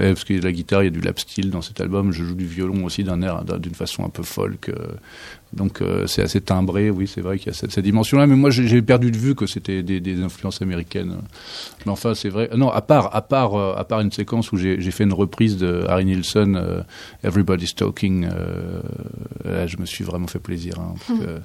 [0.00, 2.12] Ouais, parce que la guitare, il y a du lap steel dans cet album.
[2.12, 4.70] Je joue du violon aussi d'un air, d'un- d'une façon un peu folk.
[5.52, 8.26] Donc euh, c'est assez timbré, oui, c'est vrai qu'il y a cette, cette dimension-là.
[8.26, 11.18] Mais moi, j'ai perdu de vue que c'était des, des influences américaines.
[11.84, 12.48] Mais enfin, c'est vrai.
[12.56, 15.56] Non, à part, à part, euh, à part une séquence où j'ai fait une reprise
[15.58, 16.82] de Harry Nilsson, euh,
[17.22, 18.24] Everybody's Talking.
[18.24, 18.80] euh,
[19.44, 20.78] là, je me suis vraiment fait plaisir.
[20.78, 21.40] hein, parce que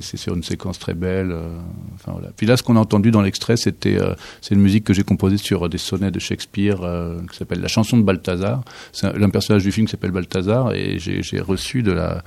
[0.00, 1.30] c'est sur une séquence très belle.
[1.30, 1.58] euh,
[1.94, 2.18] enfin.
[2.36, 5.02] Puis là, ce qu'on a entendu dans l'extrait, c'était euh, c'est une musique que j'ai
[5.02, 8.62] composée sur des sonnets de Shakespeare euh, qui s'appelle La chanson de Balthazar.
[8.92, 12.22] C'est un, personnage du film qui s'appelle Balthazar et j'ai reçu de la,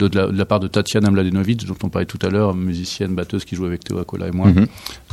[0.00, 3.54] de, la part de Tatiana Mladenovic, dont on parlait tout à l'heure, musicienne batteuse qui
[3.56, 4.66] joue avec Théo Acola et moi, Mhm.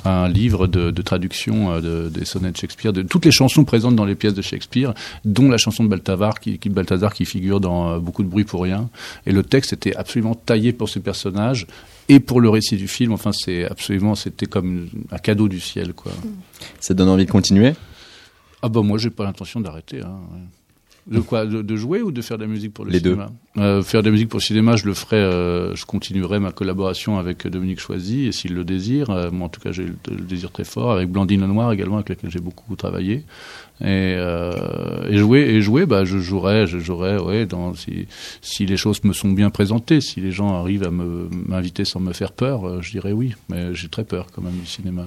[0.05, 3.65] Un livre de, de traduction euh, de, des sonnets de Shakespeare, de toutes les chansons
[3.65, 4.93] présentes dans les pièces de Shakespeare,
[5.25, 8.43] dont la chanson de Balthazar qui, qui, Balthazar qui figure dans euh, beaucoup de bruit
[8.43, 8.89] pour rien.
[9.25, 11.67] Et le texte était absolument taillé pour ce personnage
[12.07, 13.11] et pour le récit du film.
[13.11, 16.11] Enfin, c'est absolument, c'était comme un cadeau du ciel, quoi.
[16.79, 17.73] Ça donne envie de continuer?
[18.61, 20.01] Ah bah moi, j'ai pas l'intention d'arrêter.
[20.01, 20.19] Hein.
[21.07, 23.11] De quoi de, de jouer ou de faire de la musique pour le Les deux.
[23.11, 25.17] cinéma Euh, Faire de la musique pour le cinéma, je le ferai.
[25.17, 29.11] euh, je continuerai ma collaboration avec Dominique Choisy, et s'il le désire.
[29.11, 30.91] euh, moi, en tout cas, j'ai le, le désir très fort.
[30.93, 33.23] Avec Blandine Lenoir également, avec laquelle j'ai beaucoup travaillé.
[33.81, 33.83] Et,
[34.17, 38.07] euh, et jouer, et jouer, bah, je jouerai, je jouerai, ouais, dans, si,
[38.41, 42.13] si les choses me sont bien présentées, si les gens arrivent à m'inviter sans me
[42.13, 43.33] faire peur, euh, je dirais oui.
[43.49, 45.05] Mais j'ai très peur quand même du cinéma.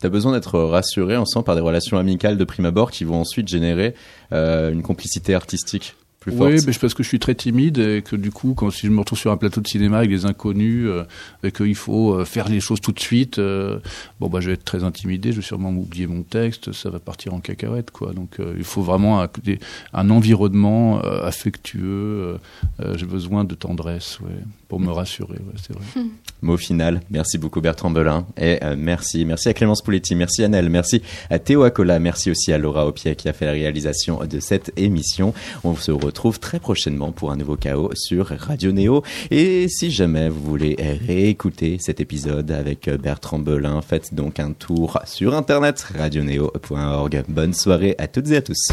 [0.00, 3.48] T'as besoin d'être rassuré, sent, par des relations amicales de prime abord qui vont ensuite
[3.48, 3.94] générer
[4.32, 6.50] euh, une complicité artistique plus forte.
[6.50, 8.86] Oui, mais je- parce que je suis très timide et que du coup, quand si
[8.88, 11.04] je me retrouve sur un plateau de cinéma avec des inconnus euh,
[11.44, 13.78] et qu'il faut euh, faire les choses tout de suite, euh,
[14.18, 16.98] bon bah je vais être très intimidé, je vais sûrement oublier mon texte, ça va
[16.98, 18.12] partir en cacahuète quoi.
[18.14, 19.60] Donc euh, il faut vraiment un, des-
[19.92, 21.80] un environnement euh, affectueux.
[21.84, 22.38] euh,
[22.80, 24.30] euh, J'ai besoin de tendresse, ouais,
[24.68, 25.34] pour me rassurer.
[25.38, 25.84] Ouais, c'est vrai.
[26.42, 27.00] Mot final.
[27.10, 28.26] Merci beaucoup Bertrand Belin.
[28.36, 29.24] Et euh, merci.
[29.24, 30.14] Merci à Clémence Pouletti.
[30.14, 30.70] Merci à Nel.
[30.70, 31.98] Merci à Théo Acola.
[31.98, 35.34] Merci aussi à Laura Opier qui a fait la réalisation de cette émission.
[35.64, 39.02] On se retrouve très prochainement pour un nouveau chaos sur Radio Néo.
[39.30, 40.76] Et si jamais vous voulez
[41.06, 47.24] réécouter cet épisode avec Bertrand Belin, faites donc un tour sur internet radioneo.org.
[47.28, 48.68] Bonne soirée à toutes et à tous.